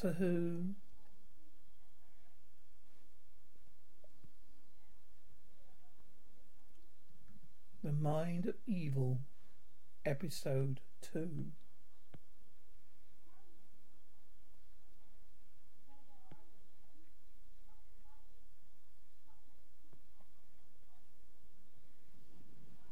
Doctor 0.00 0.16
Who. 0.20 0.62
The 7.82 7.90
Mind 7.90 8.46
of 8.46 8.54
Evil, 8.64 9.18
Episode 10.06 10.78
2. 11.00 11.46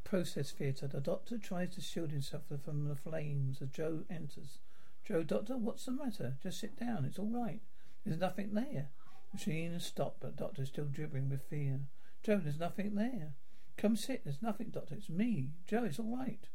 Process 0.03 0.51
theatre. 0.51 0.89
The 0.89 1.01
doctor 1.01 1.39
tries 1.39 1.73
to 1.77 1.81
shield 1.81 2.11
himself 2.11 2.43
from 2.65 2.89
the 2.89 2.97
flames 2.97 3.63
as 3.63 3.69
Joe 3.69 4.03
enters. 4.11 4.59
Joe, 5.07 5.23
doctor, 5.23 5.57
what's 5.57 5.85
the 5.85 5.93
matter? 5.93 6.37
Just 6.43 6.59
sit 6.59 6.77
down. 6.79 7.05
It's 7.05 7.19
all 7.19 7.31
right. 7.31 7.61
There's 8.05 8.19
nothing 8.19 8.55
there. 8.55 8.89
Machine 9.33 9.73
has 9.73 9.85
stopped, 9.85 10.21
but 10.21 10.37
doctor's 10.37 10.69
still 10.69 10.87
dribbling 10.87 11.29
with 11.29 11.49
fear. 11.49 11.81
Joe, 12.25 12.41
there's 12.43 12.59
nothing 12.59 12.97
there. 12.97 13.35
Come 13.77 13.95
sit. 13.95 14.23
There's 14.25 14.43
nothing, 14.43 14.71
doctor. 14.71 14.97
It's 14.97 15.09
me. 15.09 15.51
Joe, 15.69 15.85
it's 15.85 16.01
all 16.01 16.17
right. 16.17 16.49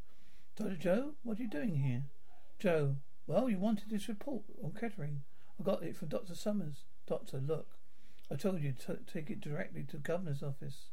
Doctor 0.58 0.76
Joe, 0.76 1.12
what 1.24 1.40
are 1.40 1.44
you 1.44 1.50
doing 1.50 1.78
here? 1.78 2.04
Joe, 2.60 2.98
well, 3.26 3.50
you 3.50 3.58
wanted 3.58 3.90
this 3.90 4.10
report 4.10 4.44
on 4.62 4.74
Kettering. 4.74 5.22
I 5.60 5.64
got 5.64 5.84
it 5.84 5.96
from 5.96 6.10
Doctor 6.10 6.36
Summers. 6.36 6.84
Doctor, 7.08 7.38
look. 7.38 7.68
I 8.30 8.36
told 8.36 8.62
you 8.62 8.74
to 8.86 9.00
take 9.12 9.30
it 9.30 9.40
directly 9.40 9.84
to 9.84 9.98
the 9.98 10.04
governor's 10.04 10.44
office. 10.44 10.90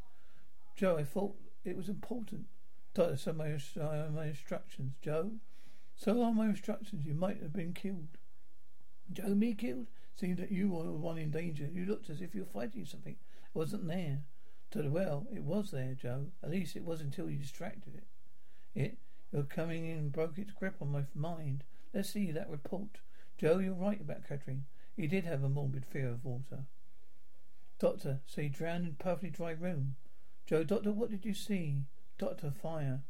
Joe, 0.76 0.96
I 0.96 1.04
thought 1.04 1.34
it 1.64 1.76
was 1.76 1.88
important. 1.88 2.46
Doctor, 2.94 3.16
so 3.16 3.32
my, 3.32 3.56
my 4.14 4.26
instructions. 4.26 4.94
Joe, 5.02 5.32
so 5.98 6.22
are 6.22 6.32
my 6.32 6.46
instructions. 6.46 7.04
You 7.04 7.14
might 7.14 7.42
have 7.42 7.52
been 7.52 7.74
killed. 7.74 8.18
Joe, 9.12 9.34
me 9.34 9.52
killed? 9.52 9.88
Seeing 10.14 10.36
that 10.36 10.52
you 10.52 10.70
were 10.70 10.84
the 10.84 10.92
one 10.92 11.18
in 11.18 11.32
danger. 11.32 11.68
You 11.72 11.86
looked 11.86 12.08
as 12.08 12.20
if 12.20 12.34
you 12.34 12.42
were 12.42 12.60
fighting 12.60 12.84
something. 12.84 13.14
It 13.14 13.58
wasn't 13.58 13.88
there. 13.88 14.22
To 14.70 14.82
the 14.82 14.90
well, 14.90 15.26
it 15.34 15.42
was 15.42 15.72
there, 15.72 15.94
Joe. 15.94 16.26
At 16.42 16.50
least 16.50 16.76
it 16.76 16.84
was 16.84 17.00
until 17.00 17.28
you 17.28 17.38
distracted 17.38 17.94
it. 17.96 18.06
It, 18.80 18.98
your 19.32 19.42
coming 19.42 19.86
in 19.86 20.10
broke 20.10 20.38
its 20.38 20.52
grip 20.52 20.76
on 20.80 20.92
my 20.92 21.02
mind. 21.14 21.64
Let's 21.92 22.10
see 22.10 22.30
that 22.30 22.48
report. 22.48 23.00
Joe, 23.36 23.58
you're 23.58 23.74
right 23.74 24.00
about 24.00 24.28
Kettering. 24.28 24.66
He 24.96 25.08
did 25.08 25.24
have 25.24 25.42
a 25.42 25.48
morbid 25.48 25.84
fear 25.84 26.10
of 26.10 26.24
water. 26.24 26.66
Doctor, 27.80 28.20
so 28.26 28.42
he 28.42 28.48
drowned 28.48 28.86
in 28.86 28.94
perfectly 28.94 29.30
dry 29.30 29.50
room. 29.50 29.96
Joe, 30.46 30.62
doctor, 30.62 30.92
what 30.92 31.10
did 31.10 31.24
you 31.24 31.34
see? 31.34 31.82
Doctor, 32.18 32.52
fire. 32.52 33.02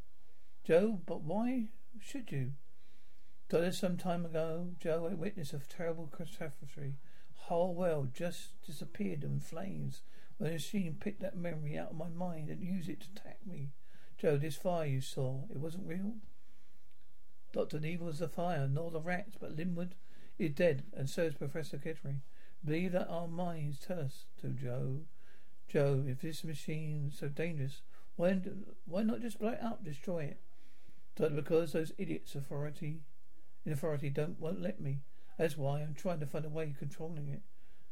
Joe, 0.65 1.01
but 1.05 1.23
why 1.23 1.69
should 2.01 2.33
you? 2.33 2.53
Doctor, 3.51 3.73
some 3.73 3.97
time 3.97 4.27
ago, 4.27 4.73
Joe, 4.79 5.09
I 5.11 5.15
witnessed 5.15 5.55
a 5.55 5.59
terrible 5.59 6.07
catastrophe. 6.09 6.97
Whole 7.35 7.75
world 7.75 8.13
just 8.13 8.61
disappeared 8.67 9.25
in 9.25 9.41
flames 9.41 10.03
when 10.37 10.51
a 10.51 10.53
machine 10.53 10.99
picked 11.01 11.23
that 11.23 11.35
memory 11.35 11.79
out 11.79 11.93
of 11.93 11.97
my 11.97 12.11
mind 12.11 12.51
and 12.51 12.63
used 12.63 12.91
it 12.91 13.01
to 13.01 13.07
attack 13.17 13.39
me. 13.47 13.71
Joe, 14.19 14.37
this 14.37 14.57
fire 14.57 14.85
you 14.85 15.01
saw, 15.01 15.45
it 15.51 15.57
wasn't 15.57 15.87
real? 15.87 16.17
Doctor, 17.55 17.81
neither 17.81 18.05
was 18.05 18.19
the 18.19 18.29
fire, 18.29 18.69
nor 18.71 18.91
the 18.91 19.01
rats, 19.01 19.37
but 19.41 19.57
Linwood 19.57 19.95
is 20.39 20.51
dead, 20.51 20.83
and 20.95 21.09
so 21.09 21.23
is 21.23 21.35
Professor 21.35 21.79
Kettering. 21.79 22.21
Believe 22.63 22.93
that 22.93 23.09
our 23.09 23.29
minds 23.29 23.79
tell 23.79 24.01
us 24.01 24.27
to, 24.43 24.49
Joe. 24.49 25.01
Joe, 25.69 26.05
if 26.07 26.21
this 26.21 26.45
machine 26.45 27.07
is 27.11 27.19
so 27.19 27.29
dangerous, 27.29 27.81
why, 28.17 28.43
why 28.85 29.05
not 29.05 29.23
just 29.23 29.39
blow 29.39 29.53
it 29.53 29.63
up, 29.63 29.83
destroy 29.83 30.25
it? 30.25 30.41
Because 31.17 31.73
those 31.73 31.93
idiots 31.97 32.35
authority 32.35 33.01
authority 33.73 34.11
don't 34.11 34.41
won't 34.41 34.63
let 34.63 34.81
me. 34.81 35.01
That's 35.39 35.57
why 35.57 35.81
I'm 35.81 35.95
trying 35.95 36.21
to 36.21 36.27
find 36.27 36.45
a 36.45 36.49
way 36.49 36.65
of 36.65 36.79
controlling 36.79 37.29
it. 37.29 37.43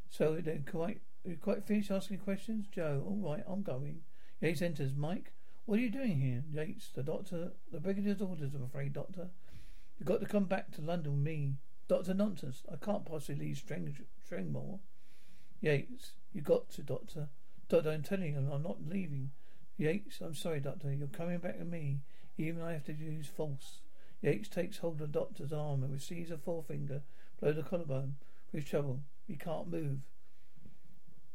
So 0.08 0.40
then 0.42 0.64
quite 0.68 1.00
you 1.24 1.36
quite 1.36 1.64
finished 1.64 1.90
asking 1.90 2.18
questions? 2.18 2.66
Joe, 2.70 3.04
all 3.06 3.30
right, 3.30 3.44
I'm 3.46 3.62
going. 3.62 4.02
Yates 4.40 4.62
enters. 4.62 4.94
Mike, 4.94 5.32
what 5.64 5.78
are 5.78 5.82
you 5.82 5.90
doing 5.90 6.20
here? 6.20 6.44
Yates, 6.52 6.90
the 6.94 7.02
doctor 7.02 7.52
the 7.72 7.78
brigadier's 7.78 8.22
orders, 8.22 8.54
I'm 8.54 8.64
afraid, 8.64 8.92
doctor. 8.92 9.28
You've 9.98 10.08
got 10.08 10.20
to 10.20 10.26
come 10.26 10.44
back 10.44 10.72
to 10.72 10.82
London 10.82 11.12
with 11.12 11.24
me. 11.24 11.54
Doctor 11.88 12.14
nonsense. 12.14 12.62
I 12.70 12.76
can't 12.84 13.04
possibly 13.04 13.46
leave 13.46 13.58
String 13.58 13.94
Stangmoor. 14.28 14.80
Yates, 15.60 16.12
you 16.32 16.42
got 16.42 16.68
to, 16.70 16.82
Doctor. 16.82 17.28
Doctor, 17.68 17.90
I'm 17.90 18.02
telling 18.02 18.34
you, 18.34 18.38
I'm 18.38 18.62
not 18.62 18.86
leaving. 18.86 19.30
Yates, 19.78 20.20
I'm 20.20 20.34
sorry, 20.34 20.60
Doctor. 20.60 20.92
You're 20.92 21.08
coming 21.08 21.38
back 21.38 21.58
to 21.58 21.64
me, 21.64 22.00
even 22.38 22.62
I 22.62 22.72
have 22.72 22.84
to 22.84 22.92
use 22.92 23.26
force. 23.26 23.80
Yates 24.22 24.48
takes 24.48 24.78
hold 24.78 25.00
of 25.00 25.12
the 25.12 25.18
doctor's 25.18 25.52
arm 25.52 25.82
and 25.82 25.92
receives 25.92 26.30
a 26.30 26.38
forefinger 26.38 27.02
below 27.38 27.52
the 27.52 27.62
collarbone 27.62 28.16
his 28.52 28.64
trouble. 28.64 29.00
He 29.26 29.36
can't 29.36 29.70
move. 29.70 29.98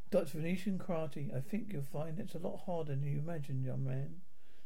Dr. 0.10 0.40
Venusian 0.40 0.78
karate, 0.78 1.36
I 1.36 1.40
think 1.40 1.72
you'll 1.72 1.84
find 1.84 2.20
it's 2.20 2.36
a 2.36 2.40
lot 2.40 2.64
harder 2.66 2.92
than 2.92 3.04
you 3.04 3.20
imagine, 3.20 3.64
young 3.64 3.86
man. 3.86 4.22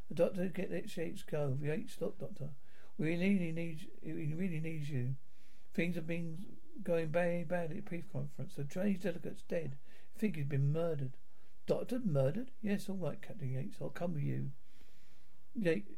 The 0.10 0.16
doctor 0.16 0.48
get 0.48 0.72
let 0.72 0.96
Yates 0.96 1.24
go. 1.24 1.58
Yates, 1.62 1.98
look, 2.02 2.20
doctor, 2.20 2.50
we 2.98 3.10
really 3.10 3.52
need, 3.52 3.88
we 4.04 4.34
really 4.36 4.60
need 4.60 4.88
you. 4.88 5.16
Things 5.74 5.96
have 5.96 6.08
been 6.08 6.46
going 6.84 7.10
very 7.10 7.44
badly 7.44 7.78
at 7.80 7.86
peace 7.86 8.06
conference. 8.12 8.56
The 8.56 8.64
Chinese 8.64 9.02
delegate's 9.02 9.44
dead. 9.44 9.76
I 10.16 10.20
think 10.20 10.36
he's 10.36 10.46
been 10.46 10.72
murdered. 10.72 11.14
Doctor, 11.68 12.00
murdered? 12.04 12.52
Yes, 12.62 12.90
all 12.90 12.96
right, 12.96 13.22
Captain 13.22 13.52
Yates. 13.52 13.78
I'll 13.82 13.90
come 13.90 14.14
with 14.14 14.24
you. 14.24 14.52
Yates, 15.56 15.92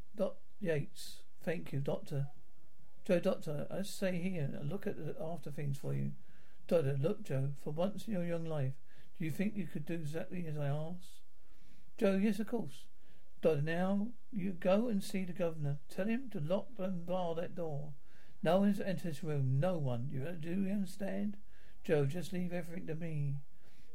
Yates. 0.60 1.20
Thank 1.48 1.72
you, 1.72 1.80
Doctor. 1.80 2.28
Joe, 3.06 3.22
Doctor, 3.22 3.68
I 3.72 3.82
stay 3.84 4.18
here 4.18 4.50
and 4.54 4.70
look 4.70 4.86
at 4.86 4.98
the 4.98 5.16
after 5.24 5.50
things 5.50 5.78
for 5.78 5.94
you. 5.94 6.12
Doctor, 6.68 6.98
look, 7.02 7.24
Joe, 7.24 7.52
for 7.64 7.72
once 7.72 8.06
in 8.06 8.16
your 8.16 8.26
young 8.26 8.44
life, 8.44 8.74
do 9.18 9.24
you 9.24 9.32
think 9.32 9.56
you 9.56 9.66
could 9.66 9.86
do 9.86 9.94
exactly 9.94 10.46
as 10.46 10.58
I 10.58 10.68
ask? 10.68 11.08
Joe, 11.98 12.20
yes, 12.22 12.40
of 12.40 12.48
course. 12.48 12.84
Doctor, 13.42 13.62
now 13.62 14.10
you 14.30 14.52
go 14.52 14.90
and 14.90 15.02
see 15.02 15.24
the 15.24 15.32
governor. 15.32 15.78
Tell 15.90 16.08
him 16.08 16.30
to 16.34 16.42
lock 16.42 16.68
and 16.80 17.06
bar 17.06 17.34
that 17.36 17.56
door. 17.56 17.94
No 18.44 18.60
one's 18.60 18.82
entered 18.82 19.04
this 19.04 19.24
room. 19.24 19.58
No 19.58 19.78
one. 19.78 20.10
You 20.12 20.26
uh, 20.28 20.32
do 20.38 20.50
you 20.50 20.70
understand? 20.70 21.38
Joe, 21.86 22.04
just 22.04 22.34
leave 22.34 22.52
everything 22.52 22.88
to 22.88 22.96
me. 22.96 23.36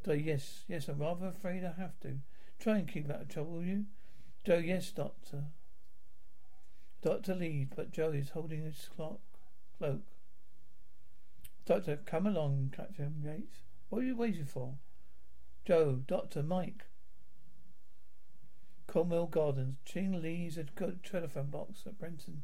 Doctor, 0.02 0.18
yes, 0.18 0.64
yes, 0.68 0.88
I'm 0.88 1.00
rather 1.00 1.26
afraid 1.26 1.64
I 1.64 1.78
have 1.78 2.00
to. 2.00 2.16
Try 2.58 2.78
and 2.78 2.88
keep 2.88 3.10
out 3.10 3.20
of 3.20 3.28
trouble, 3.28 3.56
will 3.56 3.64
you? 3.64 3.84
Joe, 4.42 4.56
yes, 4.56 4.90
doctor. 4.90 5.44
Doctor 7.02 7.34
leaves, 7.34 7.72
but 7.74 7.90
Joe 7.90 8.12
is 8.12 8.30
holding 8.30 8.62
his 8.62 8.88
cloak. 8.96 9.20
Doctor, 11.66 11.96
come 12.06 12.26
along, 12.26 12.72
Captain 12.74 13.20
Yates. 13.24 13.62
What 13.88 14.02
are 14.02 14.06
you 14.06 14.16
waiting 14.16 14.46
for? 14.46 14.74
Joe, 15.64 16.00
Doctor, 16.06 16.42
Mike. 16.42 16.86
Cornwall 18.86 19.26
Gardens. 19.26 19.76
Ching 19.84 20.22
leaves 20.22 20.56
a 20.56 20.64
good 20.64 21.02
telephone 21.02 21.50
box 21.50 21.82
at 21.86 21.98
Brenton. 21.98 22.42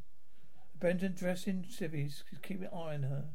Brenton, 0.79 1.15
dressed 1.15 1.47
in 1.47 1.65
civvies, 1.69 2.25
is 2.33 2.39
keeping 2.39 2.65
an 2.65 2.71
eye 2.73 2.95
on 2.95 3.03
her. 3.05 3.27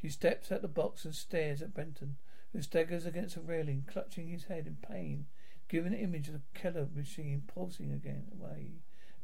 She 0.00 0.08
steps 0.08 0.50
at 0.50 0.62
the 0.62 0.68
box 0.68 1.04
and 1.04 1.14
stares 1.14 1.62
at 1.62 1.74
Brenton, 1.74 2.16
who 2.52 2.60
staggers 2.60 3.06
against 3.06 3.36
a 3.36 3.40
railing, 3.40 3.84
clutching 3.86 4.28
his 4.28 4.44
head 4.44 4.66
in 4.66 4.76
pain, 4.76 5.26
giving 5.68 5.92
an 5.92 6.00
image 6.00 6.28
of 6.28 6.34
the 6.34 6.40
Keller 6.54 6.88
machine 6.92 7.42
pulsing 7.46 7.92
again 7.92 8.26
away. 8.32 8.72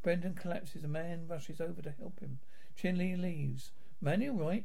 Brendan 0.03 0.35
collapses. 0.35 0.85
A 0.85 0.89
man 0.89 1.27
rushes 1.29 1.61
over 1.61 1.83
to 1.83 1.95
help 1.99 2.21
him. 2.21 2.39
Chin 2.77 2.99
Lee 2.99 3.17
leaves. 3.17 3.73
Man, 4.01 4.21
you 4.21 4.33
right? 4.33 4.65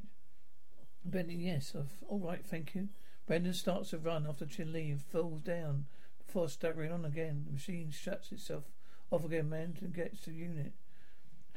Brendan, 1.06 1.40
yes. 1.40 1.76
All 2.08 2.20
right, 2.20 2.46
thank 2.46 2.76
you. 2.76 2.90
Brendan 3.26 3.54
starts 3.54 3.92
to 3.92 3.98
run 3.98 4.28
after 4.28 4.46
Chin 4.46 4.72
Lee 4.74 4.92
and 4.92 5.02
falls 5.02 5.42
down 5.42 5.86
before 6.26 6.50
staggering 6.50 6.92
on 6.92 7.06
again. 7.06 7.44
The 7.46 7.54
machine 7.54 7.92
shuts 7.92 8.32
itself 8.32 8.64
off 9.12 9.26
again. 9.26 9.50
Man 9.50 9.76
gets 9.94 10.22
to 10.22 10.32
unit. 10.32 10.74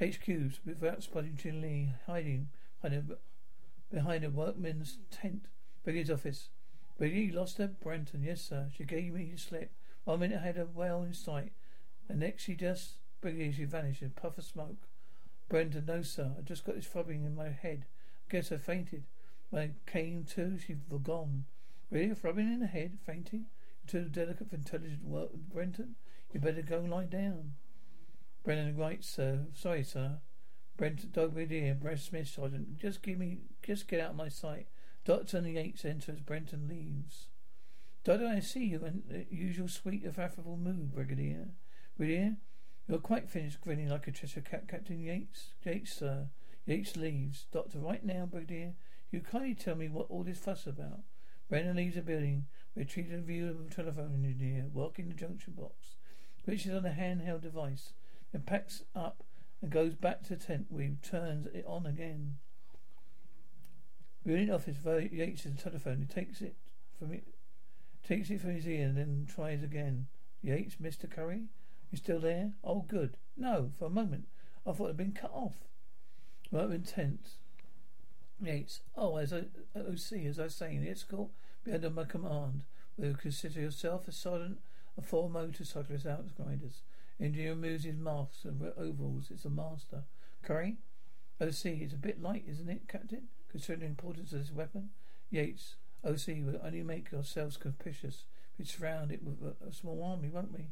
HQs 0.00 0.58
without 0.64 1.02
spotting 1.02 1.36
Chin 1.36 1.60
Lee 1.60 1.92
hiding 2.06 2.48
behind 3.90 4.24
a 4.24 4.30
workman's 4.30 4.98
tent. 5.10 5.46
Brigade's 5.84 6.10
office. 6.10 6.50
Brigade 6.98 7.34
lost 7.34 7.58
her? 7.58 7.68
Brenton, 7.68 8.22
yes, 8.22 8.42
sir. 8.42 8.68
She 8.76 8.84
gave 8.84 9.12
me 9.14 9.32
a 9.34 9.38
slip. 9.38 9.70
One 10.04 10.20
minute 10.20 10.40
I 10.42 10.46
had 10.46 10.56
her 10.56 10.66
well 10.66 11.02
in 11.02 11.14
sight. 11.14 11.52
And 12.08 12.20
next 12.20 12.44
she 12.44 12.54
just 12.54 12.94
Brigadier, 13.20 13.52
she 13.52 13.64
vanished 13.64 14.02
in 14.02 14.08
a 14.08 14.20
puff 14.20 14.38
of 14.38 14.44
smoke. 14.44 14.88
Brenton, 15.48 15.86
no, 15.86 16.02
sir. 16.02 16.32
I 16.38 16.42
just 16.42 16.64
got 16.64 16.74
this 16.74 16.86
throbbing 16.86 17.24
in 17.24 17.34
my 17.34 17.50
head. 17.50 17.86
I 18.28 18.32
guess 18.32 18.50
I 18.50 18.56
fainted. 18.56 19.04
When 19.50 19.62
I 19.62 19.90
came 19.90 20.24
to, 20.34 20.58
she 20.58 20.76
was 20.88 21.00
gone. 21.02 21.44
Really? 21.90 22.10
A 22.10 22.14
Throbbing 22.14 22.52
in 22.52 22.60
the 22.60 22.66
head? 22.66 22.98
Fainting? 23.06 23.46
You're 23.92 24.02
too 24.02 24.08
delicate 24.08 24.50
for 24.50 24.56
intelligent 24.56 25.04
work, 25.04 25.30
Brenton. 25.34 25.94
You 26.32 26.40
better 26.40 26.62
go 26.62 26.78
and 26.78 26.90
lie 26.90 27.04
down. 27.04 27.52
Brennan, 28.44 28.76
right, 28.76 29.04
sir. 29.04 29.46
Sorry, 29.54 29.84
sir. 29.84 30.18
Brenton, 30.76 31.10
dog 31.12 31.34
brigadier, 31.34 31.74
Brad 31.74 32.00
Smith, 32.00 32.28
sergeant. 32.28 32.78
Just 32.78 33.02
give 33.02 33.18
me, 33.18 33.38
just 33.62 33.88
get 33.88 34.00
out 34.00 34.10
of 34.10 34.16
my 34.16 34.28
sight. 34.28 34.66
Doctor 35.04 35.40
Yates 35.40 35.84
enters. 35.84 36.20
Brenton 36.20 36.68
leaves. 36.68 37.28
Doctor, 38.04 38.26
I 38.26 38.40
see 38.40 38.64
you 38.64 38.84
in 38.84 39.02
the 39.08 39.26
usual 39.30 39.68
sweet 39.68 40.04
affable 40.04 40.56
mood, 40.56 40.92
brigadier. 40.92 41.48
Brigadier, 41.96 42.36
you're 42.88 42.98
quite 42.98 43.28
finished 43.28 43.60
grinning 43.60 43.88
like 43.88 44.06
a 44.06 44.12
Cheshire 44.12 44.40
cat, 44.40 44.68
Captain 44.68 45.00
Yates. 45.00 45.54
Yates, 45.64 45.92
sir. 45.92 46.28
Yates 46.66 46.96
leaves. 46.96 47.46
Doctor, 47.52 47.78
right 47.78 48.04
now, 48.04 48.26
Brigadier. 48.26 48.74
You 49.10 49.20
kindly 49.20 49.54
tell 49.54 49.76
me 49.76 49.88
what 49.88 50.06
all 50.08 50.24
this 50.24 50.38
fuss 50.38 50.66
about? 50.66 51.00
Brennan 51.48 51.76
leaves 51.76 51.94
the 51.94 52.02
building, 52.02 52.46
retreated 52.74 53.14
a 53.14 53.22
view 53.22 53.48
of 53.48 53.60
a 53.60 53.74
telephone 53.74 54.24
engineer 54.24 54.66
working 54.72 55.08
the 55.08 55.14
junction 55.14 55.54
box, 55.56 55.96
which 56.44 56.66
is 56.66 56.74
on 56.74 56.84
a 56.84 56.90
handheld 56.90 57.42
device, 57.42 57.92
then 58.32 58.42
packs 58.42 58.82
up 58.94 59.22
and 59.62 59.70
goes 59.70 59.94
back 59.94 60.24
to 60.24 60.30
the 60.30 60.44
tent 60.44 60.66
where 60.68 60.82
he 60.82 60.96
turns 61.02 61.46
it 61.46 61.64
on 61.66 61.86
again. 61.86 62.36
Within 64.24 64.48
the 64.48 64.54
office, 64.54 64.76
Yates 65.12 65.44
the 65.44 65.50
telephone. 65.50 65.98
He 66.00 66.06
takes 66.06 66.40
it 66.40 66.56
from 66.98 67.12
it, 67.12 67.24
takes 68.06 68.28
it 68.28 68.40
from 68.40 68.50
his 68.50 68.66
ear, 68.66 68.86
and 68.86 68.96
then 68.96 69.28
tries 69.32 69.62
again. 69.62 70.08
Yates, 70.42 70.80
Mister 70.80 71.06
Curry, 71.06 71.44
you 71.96 72.04
still 72.04 72.20
there? 72.20 72.52
Oh, 72.62 72.84
good. 72.86 73.16
No, 73.36 73.70
for 73.78 73.86
a 73.86 73.90
moment 73.90 74.26
I 74.66 74.72
thought 74.72 74.90
I'd 74.90 74.96
been 74.96 75.12
cut 75.12 75.30
off. 75.32 75.54
Right, 76.50 76.70
intense. 76.70 77.36
Yates. 78.42 78.80
Oh, 78.96 79.16
as 79.16 79.32
I 79.32 79.44
OC, 79.76 80.26
as 80.26 80.38
I 80.38 80.44
was 80.44 80.54
saying, 80.54 80.82
the 80.82 80.90
escort 80.90 81.30
be 81.64 81.72
under 81.72 81.90
my 81.90 82.04
command. 82.04 82.64
Will 82.96 83.08
you 83.08 83.14
consider 83.14 83.60
yourself 83.60 84.08
a 84.08 84.12
sergeant 84.12 84.58
of 84.98 85.06
four 85.06 85.30
motorcyclist 85.30 86.06
outriders? 86.06 86.82
Engineer 87.20 87.50
removes 87.50 87.84
his 87.84 87.96
mask 87.96 88.44
and 88.44 88.60
overalls. 88.76 89.30
It's 89.30 89.44
a 89.44 89.50
master. 89.50 90.02
Curry? 90.42 90.76
OC, 91.40 91.66
it's 91.66 91.94
a 91.94 91.98
bit 91.98 92.20
light, 92.20 92.44
isn't 92.48 92.68
it, 92.68 92.88
Captain? 92.88 93.28
Considering 93.50 93.80
the 93.80 93.86
importance 93.86 94.32
of 94.32 94.40
this 94.40 94.52
weapon? 94.52 94.90
Yates. 95.30 95.76
OC, 96.04 96.44
will 96.44 96.60
only 96.62 96.82
make 96.82 97.10
yourselves 97.10 97.56
conspicuous. 97.56 98.24
We 98.58 98.64
surround 98.64 99.12
it 99.12 99.22
with 99.22 99.38
a, 99.42 99.68
a 99.68 99.72
small 99.72 100.02
army, 100.02 100.28
won't 100.28 100.52
we? 100.52 100.66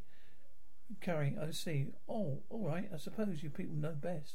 Curry, 1.01 1.37
OC. 1.41 1.95
Oh, 2.09 2.43
all 2.51 2.67
right. 2.67 2.89
I 2.93 2.97
suppose 2.99 3.43
you 3.43 3.51
people 3.51 3.77
know 3.77 3.93
best. 3.93 4.35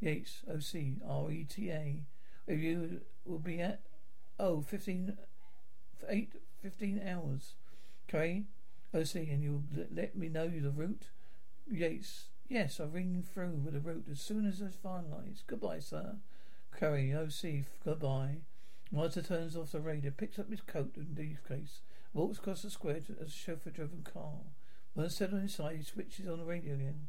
Yates, 0.00 0.42
OC, 0.48 1.02
R-E-T-A. 1.06 2.04
You 2.52 3.00
will 3.24 3.38
be 3.38 3.60
at, 3.60 3.80
oh, 4.38 4.62
15, 4.62 5.16
eight, 6.08 6.34
15 6.62 7.00
hours. 7.06 7.54
Curry, 8.08 8.46
OC, 8.94 9.14
and 9.14 9.42
you'll 9.42 9.64
let 9.94 10.16
me 10.16 10.28
know 10.28 10.48
the 10.48 10.70
route? 10.70 11.08
Yates, 11.70 12.28
yes, 12.48 12.80
I'll 12.80 12.88
ring 12.88 13.22
through 13.22 13.60
with 13.64 13.74
the 13.74 13.80
route 13.80 14.06
as 14.10 14.20
soon 14.20 14.46
as 14.46 14.60
it's 14.60 14.76
finalised. 14.76 15.46
Goodbye, 15.46 15.80
sir. 15.80 16.16
Curry, 16.72 17.14
OC, 17.14 17.66
goodbye. 17.84 18.38
Martha 18.90 19.22
turns 19.22 19.56
off 19.56 19.72
the 19.72 19.80
radio, 19.80 20.10
picks 20.10 20.38
up 20.38 20.50
his 20.50 20.62
coat 20.62 20.96
and 20.96 21.14
briefcase, 21.14 21.80
walks 22.12 22.38
across 22.38 22.62
the 22.62 22.70
square 22.70 23.00
to 23.00 23.14
a 23.22 23.28
chauffeur-driven 23.28 24.02
car. 24.02 24.38
Once 24.94 25.16
settled 25.16 25.42
inside, 25.42 25.76
he 25.76 25.82
switches 25.82 26.26
on 26.26 26.38
the 26.38 26.44
radio 26.44 26.74
again. 26.74 27.08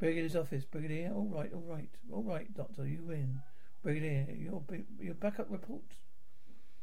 Brigadier's 0.00 0.36
office. 0.36 0.64
Brigadier, 0.64 1.12
all 1.14 1.28
right, 1.28 1.52
all 1.52 1.60
right, 1.60 1.90
all 2.10 2.22
right, 2.22 2.52
Doctor, 2.54 2.86
you 2.86 3.02
win. 3.04 3.42
Brigadier, 3.82 4.26
your 4.30 4.62
your 4.98 5.14
backup 5.14 5.50
report. 5.50 5.82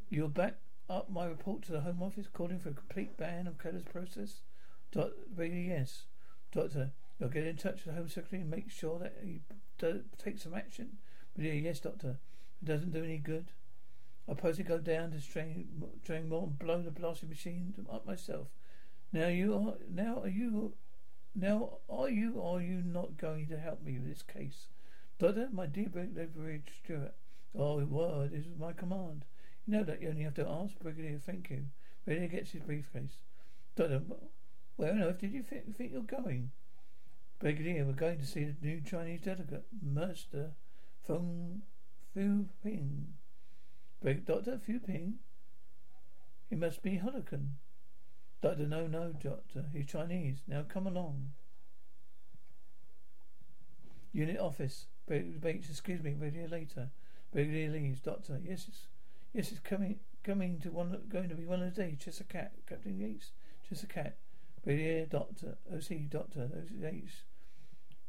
You'll 0.09 0.29
back 0.29 0.57
up 0.89 1.09
my 1.09 1.25
report 1.25 1.63
to 1.63 1.71
the 1.71 1.81
Home 1.81 2.01
Office, 2.01 2.27
calling 2.31 2.59
for 2.59 2.69
a 2.69 2.73
complete 2.73 3.17
ban 3.17 3.47
of 3.47 3.57
Keller's 3.57 3.83
process. 3.83 4.41
Doctor, 4.91 5.13
Brigadier, 5.35 5.77
yes. 5.79 6.03
Doctor, 6.51 6.91
you'll 7.19 7.29
get 7.29 7.47
in 7.47 7.57
touch 7.57 7.85
with 7.85 7.85
the 7.85 7.93
Home 7.93 8.07
Secretary 8.07 8.41
and 8.41 8.51
make 8.51 8.69
sure 8.69 8.99
that 8.99 9.17
he 9.23 9.41
do, 9.79 10.03
takes 10.23 10.43
some 10.43 10.53
action. 10.53 10.97
Brigadier, 11.35 11.61
yes, 11.61 11.79
Doctor. 11.79 12.19
It 12.61 12.65
doesn't 12.65 12.93
do 12.93 13.03
any 13.03 13.17
good. 13.17 13.51
I'll 14.29 14.35
probably 14.35 14.63
go 14.63 14.77
down 14.77 15.11
to 15.11 15.21
strain, 15.21 15.67
drain 16.03 16.29
more 16.29 16.43
and 16.43 16.59
blow 16.59 16.81
the 16.81 16.91
blasting 16.91 17.29
machine 17.29 17.73
up 17.91 18.05
myself. 18.05 18.47
Now 19.13 19.27
you 19.27 19.53
are 19.53 19.75
now 19.89 20.21
are 20.21 20.27
you 20.27 20.73
now 21.33 21.77
are 21.89 22.09
you 22.09 22.33
or 22.33 22.57
are 22.57 22.61
you 22.61 22.81
not 22.85 23.17
going 23.17 23.47
to 23.47 23.57
help 23.57 23.83
me 23.83 23.99
with 23.99 24.09
this 24.09 24.23
case? 24.23 24.67
Doctor, 25.19 25.43
uh, 25.43 25.55
my 25.55 25.65
dear 25.65 25.89
Brigadier 25.89 26.61
uh, 26.67 26.71
Stewart. 26.83 27.15
Oh 27.57 27.83
word 27.85 28.33
is 28.33 28.45
my 28.59 28.73
command. 28.73 29.25
You 29.65 29.77
know 29.77 29.83
that 29.83 30.01
you 30.01 30.09
only 30.09 30.23
have 30.23 30.35
to 30.35 30.47
ask, 30.47 30.77
Brigadier, 30.79 31.19
thank 31.19 31.49
you. 31.49 31.65
Brigadier 32.05 32.29
gets 32.29 32.51
his 32.51 32.61
briefcase. 32.61 33.17
Doctor 33.75 33.97
um, 33.97 34.13
where 34.75 34.91
on 34.91 35.01
earth 35.01 35.19
did 35.19 35.33
you 35.33 35.41
think, 35.41 35.75
think 35.75 35.91
you're 35.91 36.01
going? 36.01 36.51
Brigadier, 37.39 37.85
we're 37.85 37.93
going 37.93 38.19
to 38.19 38.25
see 38.25 38.43
the 38.43 38.55
new 38.61 38.81
Chinese 38.81 39.21
delegate, 39.21 39.65
Master 39.81 40.51
Feng 41.05 41.61
Fu 42.13 42.45
Ping. 42.63 43.13
Doctor 44.03 44.59
Fu 44.65 44.79
Ping? 44.79 45.15
It 46.49 46.59
must 46.59 46.81
be 46.81 46.99
Hokkien. 46.99 47.49
Doctor, 48.47 48.65
no, 48.65 48.87
no, 48.87 49.11
Doctor. 49.11 49.65
He's 49.73 49.87
Chinese. 49.87 50.37
Now 50.47 50.63
come 50.65 50.87
along. 50.87 51.31
Unit 54.13 54.39
office. 54.39 54.85
Bates, 55.05 55.69
excuse 55.69 56.01
me, 56.01 56.11
Brigadier 56.11 56.47
later. 56.47 56.89
Brigadier 57.33 57.69
leaves. 57.71 57.99
Doctor, 57.99 58.39
yes, 58.41 58.65
it's, 58.69 58.87
yes, 59.33 59.51
it's 59.51 59.59
coming, 59.59 59.99
coming 60.23 60.61
to 60.61 60.71
one, 60.71 60.97
going 61.09 61.27
to 61.27 61.35
be 61.35 61.43
one 61.43 61.61
of 61.61 61.75
the 61.75 61.81
days. 61.83 61.97
Just 61.99 62.21
a 62.21 62.23
cat, 62.23 62.53
Captain 62.69 62.97
Yates. 62.97 63.31
Just 63.67 63.83
a 63.83 63.87
cat. 63.87 64.15
Brigadier, 64.63 65.07
Doctor, 65.07 65.57
OC, 65.69 66.09
Doctor, 66.09 66.43
OC, 66.43 66.69
Yates. 66.79 67.23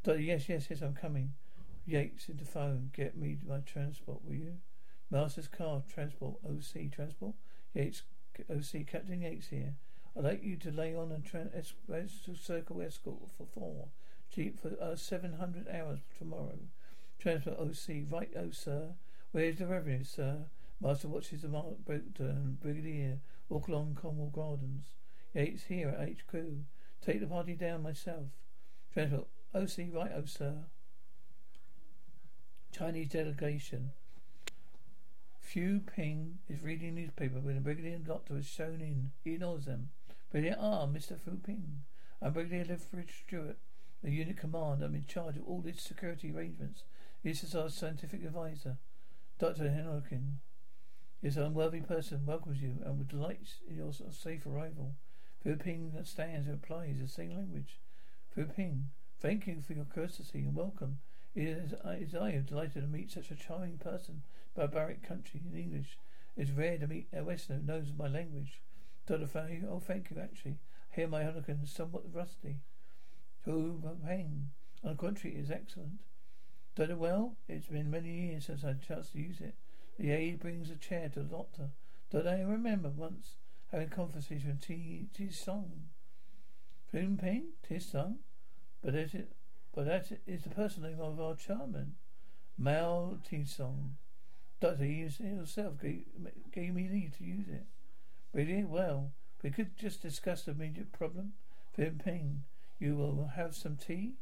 Doctor, 0.04 0.20
yes, 0.20 0.48
yes, 0.48 0.68
yes, 0.70 0.82
I'm 0.82 0.94
coming. 0.94 1.32
Yates 1.84 2.28
into 2.28 2.44
phone. 2.44 2.90
Get 2.94 3.16
me 3.16 3.38
my 3.44 3.58
transport, 3.58 4.20
will 4.24 4.36
you? 4.36 4.58
Master's 5.10 5.48
car, 5.48 5.82
transport, 5.92 6.36
OC, 6.48 6.92
transport. 6.92 7.34
Yates, 7.74 8.02
OC, 8.48 8.86
Captain 8.86 9.20
Yates 9.20 9.48
here. 9.48 9.74
I'd 10.16 10.24
like 10.24 10.42
you 10.42 10.56
to 10.56 10.70
lay 10.70 10.94
on 10.94 11.12
a 11.12 11.20
tra- 11.20 11.50
circle 12.36 12.82
escort 12.82 13.30
for 13.36 13.46
four. 13.46 13.88
Jeep 14.30 14.60
for 14.60 14.72
uh, 14.82 14.96
700 14.96 15.68
hours 15.68 16.00
tomorrow. 16.18 16.58
Transfer 17.18 17.50
OC. 17.50 18.10
Right, 18.10 18.30
oh, 18.36 18.50
sir. 18.50 18.94
Where's 19.32 19.58
the 19.58 19.66
revenue, 19.66 20.04
sir? 20.04 20.46
Master 20.80 21.08
watches 21.08 21.42
the 21.42 21.48
mark 21.48 21.76
and 21.88 22.60
Brigadier 22.60 23.18
walk 23.48 23.68
along 23.68 23.98
Cornwall 24.00 24.30
Gardens. 24.30 24.86
Yates 25.34 25.64
here 25.64 25.88
at 25.88 26.08
HQ. 26.08 26.44
Take 27.04 27.20
the 27.20 27.26
party 27.26 27.54
down 27.54 27.82
myself. 27.82 28.26
Transfer 28.92 29.24
OC. 29.54 29.94
Right, 29.94 30.12
oh, 30.14 30.24
sir. 30.24 30.54
Chinese 32.72 33.08
delegation. 33.08 33.92
Fu 35.40 35.80
Ping 35.80 36.38
is 36.48 36.62
reading 36.62 36.94
newspaper 36.94 37.40
when 37.40 37.54
the 37.54 37.60
brigadier 37.60 37.98
doctor 37.98 38.36
is 38.36 38.46
shown 38.46 38.80
in. 38.80 39.12
He 39.24 39.34
ignores 39.34 39.64
them. 39.64 39.88
Brigadier 40.30 40.58
R, 40.60 40.86
Mr. 40.86 41.18
Fu 41.18 41.38
Ping. 41.38 41.84
I'm 42.20 42.34
Brigadier 42.34 42.66
Lethbridge 42.68 43.24
Stewart, 43.26 43.56
the 44.02 44.10
unit 44.10 44.36
commander. 44.36 44.84
I'm 44.84 44.94
in 44.94 45.06
charge 45.06 45.38
of 45.38 45.44
all 45.44 45.64
its 45.66 45.82
security 45.82 46.30
arrangements. 46.30 46.84
This 47.24 47.42
is 47.42 47.54
our 47.54 47.70
scientific 47.70 48.22
advisor, 48.22 48.76
Dr. 49.38 49.70
Henrikin. 49.70 50.40
This 51.22 51.38
unworthy 51.38 51.80
person 51.80 52.26
welcomes 52.26 52.60
you 52.60 52.76
and 52.84 52.98
would 52.98 53.08
delight 53.08 53.54
in 53.66 53.76
your 53.76 53.90
safe 53.94 54.44
arrival. 54.44 54.96
Fu 55.42 55.56
Ping 55.56 55.94
stands 56.04 56.46
and 56.46 56.60
replies 56.60 57.00
the 57.00 57.08
same 57.08 57.34
language. 57.34 57.80
Fu 58.34 58.44
Ping, 58.44 58.90
thank 59.20 59.46
you 59.46 59.62
for 59.66 59.72
your 59.72 59.86
courtesy 59.86 60.40
and 60.40 60.54
welcome. 60.54 60.98
It 61.34 61.48
is, 61.48 61.72
it 61.72 62.02
is 62.02 62.14
I 62.14 62.32
am 62.32 62.42
delighted 62.42 62.82
to 62.82 62.86
meet 62.86 63.10
such 63.10 63.30
a 63.30 63.34
charming 63.34 63.78
person. 63.78 64.24
Barbaric 64.54 65.02
country 65.02 65.40
in 65.50 65.58
English. 65.58 65.96
It's 66.36 66.50
rare 66.50 66.76
to 66.76 66.86
meet 66.86 67.08
a 67.14 67.24
Westerner 67.24 67.60
who 67.60 67.66
knows 67.66 67.92
my 67.96 68.08
language. 68.08 68.60
Oh, 69.10 69.80
thank 69.80 70.10
you, 70.10 70.20
actually. 70.20 70.58
Here 70.90 71.08
my 71.08 71.22
Hokkien 71.22 71.62
is 71.62 71.70
somewhat 71.70 72.04
rusty. 72.12 72.56
Oh, 73.46 73.80
pain. 74.06 74.50
On 74.84 74.90
the 74.90 74.96
contrary, 74.96 75.36
it 75.36 75.40
is 75.40 75.50
excellent. 75.50 76.00
Dr. 76.74 76.96
Well, 76.96 77.36
it's 77.48 77.66
been 77.66 77.90
many 77.90 78.10
years 78.10 78.46
since 78.46 78.62
I 78.62 78.68
had 78.68 78.80
a 78.82 78.86
chance 78.86 79.10
to 79.10 79.18
use 79.18 79.40
it. 79.40 79.54
The 79.98 80.10
aide 80.10 80.40
brings 80.40 80.70
a 80.70 80.76
chair 80.76 81.08
to 81.08 81.20
the 81.20 81.24
doctor. 81.24 81.70
Did 82.10 82.26
I 82.26 82.40
remember 82.42 82.88
once 82.88 83.34
having 83.72 83.88
a 83.88 83.90
conversation 83.90 84.50
with 84.50 84.60
T. 84.60 85.08
T. 85.14 85.30
Song? 85.30 85.88
Ping 86.92 87.16
Ping? 87.16 87.48
T. 87.68 87.78
Song? 87.78 88.18
But 88.82 88.94
is 88.94 89.14
it, 89.14 89.32
but 89.74 89.86
that 89.86 90.10
is 90.26 90.44
the 90.44 90.50
personal 90.50 90.90
name 90.90 91.00
of 91.00 91.20
our 91.20 91.34
chairman. 91.34 91.96
Mao 92.56 93.18
Tse-tung. 93.24 93.96
Doctor, 94.60 94.84
he 94.84 95.02
himself 95.02 95.80
gave, 95.80 96.04
gave 96.52 96.74
me 96.74 96.88
leave 96.88 97.16
to 97.16 97.24
use 97.24 97.46
it. 97.48 97.66
Really? 98.32 98.64
Well, 98.64 99.12
we 99.42 99.50
could 99.50 99.76
just 99.76 100.02
discuss 100.02 100.42
the 100.42 100.52
immediate 100.52 100.92
problem. 100.92 101.32
Vim 101.76 102.00
Ping, 102.02 102.44
you 102.78 102.96
will 102.96 103.30
have 103.36 103.54
some 103.54 103.76
tea? 103.76 104.14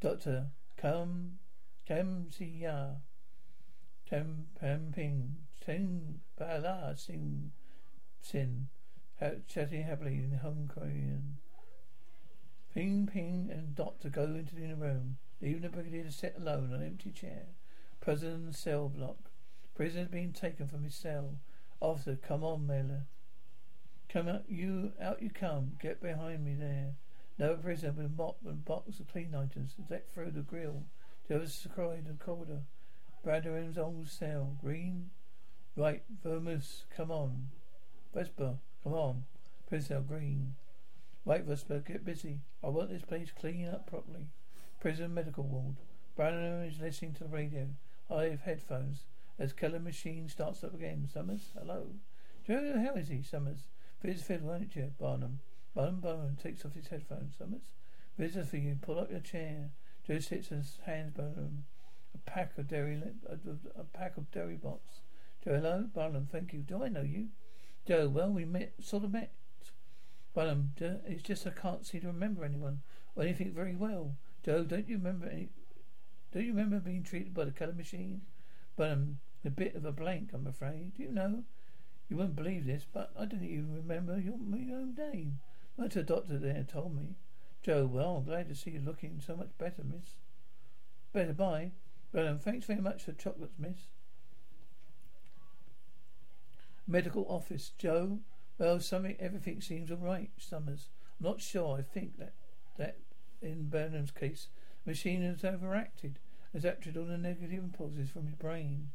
Doctor, 0.00 0.46
come, 0.76 1.38
Tem 1.86 2.28
Ya. 2.38 2.96
Tem 4.08 4.46
Pem 4.58 4.90
Ping, 4.94 5.36
Ten 5.60 6.20
Bala 6.38 6.94
Sing 6.96 7.52
Sin, 8.22 8.68
chatting 9.46 9.82
happily 9.82 10.14
in 10.14 10.38
Hong 10.42 10.70
Korean. 10.72 11.36
Ping 12.72 13.06
Ping 13.06 13.50
and 13.52 13.74
Doctor 13.74 14.08
go 14.08 14.24
into 14.24 14.54
the 14.54 14.64
inner 14.64 14.76
room, 14.76 15.18
leaving 15.42 15.62
the 15.62 15.68
brigadier 15.68 16.04
to 16.04 16.12
sit 16.12 16.36
alone 16.38 16.72
on 16.72 16.80
an 16.80 16.86
empty 16.86 17.10
chair. 17.10 17.48
President 18.00 18.54
cell 18.54 18.88
block. 18.88 19.30
Prisoner 19.74 20.06
being 20.06 20.32
taken 20.32 20.66
from 20.66 20.84
his 20.84 20.94
cell. 20.94 21.38
Officer, 21.80 22.16
come 22.16 22.42
on, 22.42 22.66
Miller. 22.66 23.06
Come 24.08 24.28
out, 24.28 24.44
you 24.48 24.92
out 25.00 25.22
you 25.22 25.30
come. 25.30 25.72
Get 25.80 26.02
behind 26.02 26.44
me 26.44 26.54
there. 26.54 26.94
Another 27.38 27.58
prisoner 27.58 27.92
with 27.92 28.16
mop 28.16 28.38
and 28.46 28.64
box 28.64 29.00
of 29.00 29.08
clean 29.08 29.34
items. 29.34 29.74
Deck 29.88 30.12
through 30.12 30.30
the 30.30 30.40
grill. 30.40 30.84
Other 31.30 31.46
cried 31.74 32.06
and 32.08 32.18
corridor. 32.18 32.62
Brandon's 33.22 33.76
old 33.76 34.08
cell. 34.08 34.56
Green. 34.60 35.10
Right, 35.76 36.02
Vermus, 36.24 36.84
come 36.96 37.10
on. 37.10 37.50
Vesper, 38.14 38.54
come 38.82 38.94
on. 38.94 39.24
Princess 39.68 40.02
Green. 40.08 40.54
Right, 41.24 41.44
Vesper, 41.44 41.80
get 41.80 42.04
busy. 42.04 42.40
I 42.64 42.68
want 42.68 42.88
this 42.88 43.02
place 43.02 43.30
cleaned 43.38 43.72
up 43.72 43.86
properly. 43.86 44.26
Prison 44.80 45.12
medical 45.12 45.44
ward. 45.44 45.76
Brandon 46.16 46.64
is 46.64 46.80
listening 46.80 47.12
to 47.14 47.24
the 47.24 47.28
radio. 47.30 47.68
I 48.10 48.24
have 48.24 48.40
headphones. 48.40 49.04
As 49.38 49.52
Keller 49.52 49.78
machine 49.78 50.28
starts 50.28 50.64
up 50.64 50.74
again. 50.74 51.08
Summers, 51.12 51.50
hello. 51.56 51.88
Joe, 52.46 52.82
how 52.84 52.94
is 52.94 53.08
he, 53.08 53.22
Summers? 53.22 53.68
Fiddle, 54.00 54.48
won't 54.48 54.76
you, 54.76 54.92
Barnham? 54.98 55.40
Barnham 55.74 56.00
Barnham 56.00 56.36
takes 56.36 56.64
off 56.64 56.74
his 56.74 56.88
headphones. 56.88 57.36
Summers? 57.36 57.62
Visitor 58.16 58.46
for 58.46 58.56
you. 58.56 58.78
Pull 58.80 58.98
up 58.98 59.10
your 59.10 59.20
chair. 59.20 59.70
Joe 60.06 60.18
sits 60.20 60.50
and 60.50 60.64
hands 60.84 61.12
Barnham 61.16 61.64
a 62.14 62.30
pack 62.30 62.56
of 62.58 62.68
dairy, 62.68 63.00
a, 63.28 63.32
a, 63.32 63.80
a 63.80 63.84
pack 63.84 64.16
of 64.16 64.30
dairy 64.30 64.56
box. 64.56 65.00
Joe, 65.44 65.54
hello, 65.54 65.84
Barnham. 65.92 66.28
Thank 66.30 66.52
you. 66.52 66.60
Do 66.60 66.82
I 66.82 66.88
know 66.88 67.02
you? 67.02 67.28
Joe, 67.86 68.08
well, 68.08 68.30
we 68.30 68.44
met, 68.44 68.74
sort 68.80 69.04
of 69.04 69.12
met. 69.12 69.32
Barnham, 70.34 70.72
it's 70.78 71.22
just 71.22 71.46
I 71.46 71.50
can't 71.50 71.86
seem 71.86 72.02
to 72.02 72.06
remember 72.08 72.44
anyone 72.44 72.82
or 73.16 73.24
anything 73.24 73.52
very 73.52 73.74
well. 73.74 74.16
Joe, 74.44 74.64
don't 74.64 74.88
you 74.88 74.96
remember 74.96 75.26
any? 75.26 75.48
Don't 76.32 76.44
you 76.44 76.52
remember 76.52 76.78
being 76.78 77.02
treated 77.02 77.34
by 77.34 77.44
the 77.44 77.50
Keller 77.50 77.72
machine? 77.72 78.22
Barnham, 78.76 79.18
a 79.44 79.50
bit 79.50 79.74
of 79.74 79.84
a 79.84 79.92
blank, 79.92 80.30
I'm 80.32 80.46
afraid. 80.46 80.94
Do 80.96 81.02
you 81.02 81.10
know? 81.10 81.44
You 82.08 82.16
won't 82.16 82.36
believe 82.36 82.66
this, 82.66 82.86
but 82.90 83.12
I 83.18 83.26
didn't 83.26 83.48
even 83.48 83.74
remember 83.74 84.18
your, 84.18 84.38
your 84.56 84.78
own 84.78 84.94
name. 84.96 85.40
But 85.76 85.92
the 85.92 86.02
doctor 86.02 86.38
there 86.38 86.64
told 86.64 86.96
me. 86.96 87.16
Joe, 87.62 87.86
well, 87.86 88.20
glad 88.20 88.48
to 88.48 88.54
see 88.54 88.70
you 88.70 88.80
looking 88.80 89.20
so 89.24 89.36
much 89.36 89.50
better, 89.58 89.82
miss. 89.84 90.16
Better, 91.12 91.34
bye. 91.34 91.72
Well, 92.12 92.26
and 92.26 92.40
thanks 92.40 92.66
very 92.66 92.80
much 92.80 93.02
for 93.04 93.12
chocolates, 93.12 93.58
miss. 93.58 93.78
Medical 96.86 97.26
office, 97.28 97.72
Joe. 97.76 98.20
Well, 98.58 98.80
something, 98.80 99.16
everything 99.20 99.60
seems 99.60 99.90
all 99.90 99.98
right, 99.98 100.30
Summers. 100.38 100.88
I'm 101.20 101.26
not 101.26 101.40
sure. 101.40 101.78
I 101.78 101.82
think 101.82 102.18
that 102.18 102.32
that 102.78 102.98
in 103.42 103.68
Barnham's 103.68 104.10
case, 104.10 104.48
the 104.84 104.90
machine 104.92 105.22
has 105.22 105.44
overacted, 105.44 106.18
has 106.52 106.64
acted 106.64 106.96
on 106.96 107.08
the 107.08 107.18
negative 107.18 107.52
impulses 107.52 108.10
from 108.10 108.26
his 108.26 108.34
brain. 108.34 108.90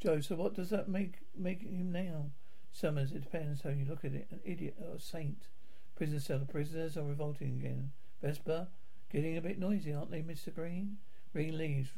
Joe, 0.00 0.20
so 0.20 0.36
what 0.36 0.54
does 0.54 0.70
that 0.70 0.88
make 0.88 1.18
make 1.36 1.62
him 1.62 1.90
now? 1.90 2.30
Summers, 2.70 3.10
it 3.10 3.22
depends 3.22 3.62
how 3.62 3.70
you 3.70 3.84
look 3.84 4.04
at 4.04 4.12
it. 4.12 4.28
An 4.30 4.40
idiot 4.44 4.76
or 4.80 4.96
a 4.96 5.00
saint. 5.00 5.48
Prison 5.96 6.20
cell. 6.20 6.46
Prisoners 6.48 6.96
are 6.96 7.02
revolting 7.02 7.58
again. 7.58 7.90
Vesper, 8.22 8.68
getting 9.10 9.36
a 9.36 9.40
bit 9.40 9.58
noisy, 9.58 9.92
aren't 9.92 10.12
they, 10.12 10.22
Mr. 10.22 10.54
Green? 10.54 10.98
Green 11.32 11.58
leaves. 11.58 11.90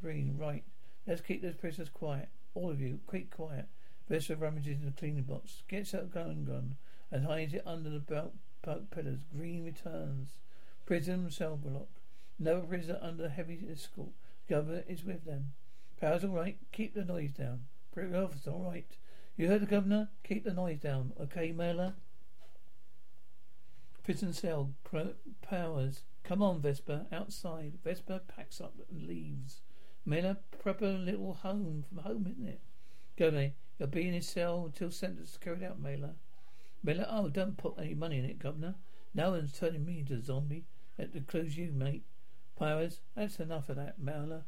Green, 0.00 0.36
right. 0.38 0.62
Let's 1.06 1.20
keep 1.20 1.42
those 1.42 1.56
prisoners 1.56 1.88
quiet. 1.88 2.28
All 2.54 2.70
of 2.70 2.80
you, 2.80 3.00
keep 3.10 3.34
quiet. 3.34 3.66
Vesper 4.08 4.36
rummages 4.36 4.78
in 4.78 4.86
the 4.86 4.92
cleaning 4.92 5.24
box, 5.24 5.62
gets 5.66 5.92
out 5.94 6.02
a 6.02 6.06
gun 6.06 6.44
gun, 6.44 6.76
and 7.10 7.26
hides 7.26 7.54
it 7.54 7.62
under 7.66 7.90
the 7.90 7.98
belt, 7.98 8.34
belt 8.64 8.90
pillars. 8.90 9.18
Green 9.36 9.64
returns. 9.64 10.38
Prison 10.86 11.28
cell 11.30 11.56
block. 11.56 11.88
Another 12.38 12.60
prisoner 12.60 12.98
under 13.02 13.28
heavy 13.28 13.66
escort. 13.68 14.12
Governor 14.48 14.84
is 14.86 15.04
with 15.04 15.24
them. 15.24 15.52
Powers 16.00 16.24
all 16.24 16.30
right. 16.30 16.58
Keep 16.72 16.94
the 16.94 17.04
noise 17.04 17.32
down. 17.32 17.62
Pretty 17.92 18.14
officer, 18.14 18.50
all 18.50 18.70
right. 18.70 18.96
You 19.36 19.48
heard 19.48 19.62
the 19.62 19.66
governor? 19.66 20.10
Keep 20.24 20.44
the 20.44 20.52
noise 20.52 20.80
down. 20.80 21.12
Okay, 21.20 21.52
Mailer? 21.52 21.94
Prison 24.04 24.32
cell. 24.32 24.72
Pro- 24.84 25.14
Powers. 25.42 26.02
Come 26.24 26.42
on, 26.42 26.60
Vesper. 26.60 27.06
Outside. 27.10 27.78
Vesper 27.82 28.20
packs 28.28 28.60
up 28.60 28.74
and 28.90 29.06
leaves. 29.06 29.60
Mailer, 30.04 30.38
proper 30.62 30.92
little 30.92 31.34
home 31.34 31.84
from 31.88 31.98
home, 31.98 32.26
isn't 32.30 32.48
it? 32.48 32.60
Governor, 33.16 33.52
you'll 33.78 33.88
be 33.88 34.06
in 34.06 34.14
his 34.14 34.28
cell 34.28 34.64
until 34.66 34.90
sentence 34.90 35.32
is 35.32 35.36
carried 35.36 35.62
out, 35.62 35.80
Mailer. 35.80 36.14
Mailer, 36.82 37.06
oh, 37.10 37.28
don't 37.28 37.56
put 37.56 37.74
any 37.78 37.94
money 37.94 38.18
in 38.18 38.24
it, 38.24 38.38
Governor. 38.38 38.76
No 39.14 39.32
one's 39.32 39.52
turning 39.52 39.84
me 39.84 40.00
into 40.00 40.14
a 40.14 40.22
zombie. 40.22 40.66
That 40.96 41.14
includes 41.14 41.58
you, 41.58 41.72
mate. 41.72 42.04
Powers, 42.56 43.00
that's 43.14 43.40
enough 43.40 43.68
of 43.68 43.76
that, 43.76 43.98
Mailer. 44.00 44.44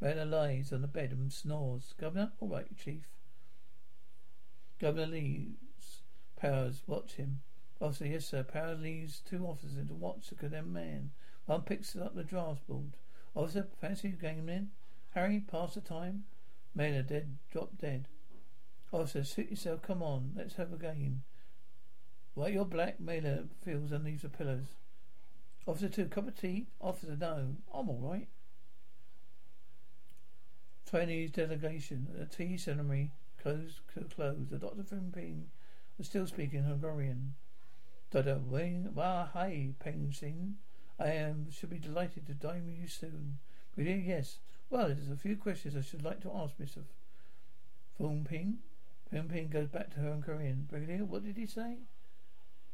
Mailer 0.00 0.24
lies 0.24 0.72
on 0.72 0.82
the 0.82 0.88
bed 0.88 1.10
and 1.10 1.32
snores. 1.32 1.94
Governor, 2.00 2.32
all 2.40 2.48
right, 2.48 2.66
Chief. 2.76 3.06
Governor 4.80 5.06
leaves. 5.06 6.02
Powers, 6.36 6.82
watch 6.86 7.14
him. 7.14 7.40
Officer, 7.80 8.06
yes, 8.06 8.26
sir. 8.26 8.44
Powers 8.44 8.80
leaves 8.80 9.20
two 9.20 9.44
officers 9.44 9.88
to 9.88 9.94
watch 9.94 10.28
the 10.28 10.36
condemned 10.36 10.72
man. 10.72 11.10
One 11.46 11.62
picks 11.62 11.96
up 11.96 12.14
the 12.14 12.22
draft 12.22 12.66
board. 12.68 12.96
Officer, 13.34 13.66
fancy 13.80 14.10
you 14.10 14.14
game 14.14 14.46
then? 14.46 14.70
Harry, 15.14 15.40
pass 15.40 15.74
the 15.74 15.80
time. 15.80 16.24
Mailer 16.74 17.02
dead, 17.02 17.38
drop 17.50 17.70
dead. 17.78 18.06
Officer, 18.92 19.24
suit 19.24 19.50
yourself. 19.50 19.82
Come 19.82 20.02
on, 20.02 20.32
let's 20.36 20.54
have 20.56 20.72
a 20.72 20.76
game. 20.76 21.22
While 22.34 22.50
you're 22.50 22.64
black, 22.64 23.00
Mailer 23.00 23.44
feels 23.64 23.92
underneath 23.92 24.22
the 24.22 24.28
pillows. 24.28 24.76
Officer 25.66 25.88
two, 25.88 26.06
cup 26.06 26.28
of 26.28 26.40
tea. 26.40 26.68
Officer, 26.80 27.16
no, 27.18 27.56
I'm 27.74 27.88
all 27.88 28.00
right. 28.00 28.28
Chinese 30.90 31.30
delegation. 31.32 32.06
The 32.16 32.24
tea 32.24 32.56
ceremony 32.56 33.12
closed. 33.42 33.80
The 33.94 34.84
from 34.84 35.12
Ping 35.12 35.50
was 35.98 36.06
still 36.06 36.26
speaking 36.26 36.62
Hungarian. 36.62 37.34
Doctor 38.10 38.38
Wing, 38.38 38.88
Wah, 38.94 39.26
hi, 39.26 39.74
Peng 39.80 40.12
Sing. 40.12 40.56
I 40.98 41.08
am 41.08 41.50
should 41.50 41.68
be 41.70 41.78
delighted 41.78 42.26
to 42.26 42.32
dine 42.32 42.64
with 42.64 42.80
you 42.80 42.88
soon. 42.88 43.38
Really? 43.76 44.02
Yes. 44.06 44.38
Well, 44.70 44.88
there's 44.88 45.10
a 45.10 45.16
few 45.16 45.36
questions 45.36 45.76
I 45.76 45.82
should 45.82 46.04
like 46.04 46.20
to 46.22 46.32
ask 46.32 46.56
Mr. 46.56 46.84
Fung 47.98 48.24
Ping. 48.28 48.58
Fung 49.10 49.28
Ping 49.28 49.48
goes 49.48 49.68
back 49.68 49.90
to 49.90 50.00
her 50.00 50.12
in 50.12 50.22
Korean. 50.22 50.66
Brigadier, 50.70 51.04
what 51.04 51.24
did 51.24 51.36
he 51.36 51.46
say? 51.46 51.76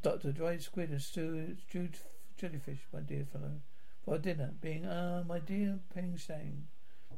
Doctor, 0.03 0.31
dried 0.31 0.63
squid 0.63 0.91
and 0.91 1.03
stewed, 1.03 1.59
stewed 1.69 1.99
jellyfish, 2.37 2.87
my 2.93 3.01
dear 3.01 3.25
fellow. 3.25 3.61
For 4.05 4.19
dinner, 4.19 4.53
being, 4.61 4.87
ah, 4.87 5.21
uh, 5.21 5.25
my 5.25 5.41
dear 5.41 5.81
Peng 5.93 6.17
Shang. 6.17 6.69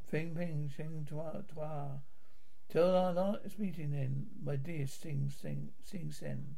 Fing 0.09 0.35
Ping 0.37 0.71
Shing 0.75 1.05
Twa 1.09 1.43
Twa. 1.53 2.01
Till 2.69 2.95
our 2.95 3.13
last 3.13 3.59
meeting 3.59 3.91
then, 3.91 4.27
my 4.43 4.57
dear 4.57 4.87
Sing 4.87 5.31
Sing 5.31 5.71
Sing 5.83 6.11
Sen. 6.13 6.57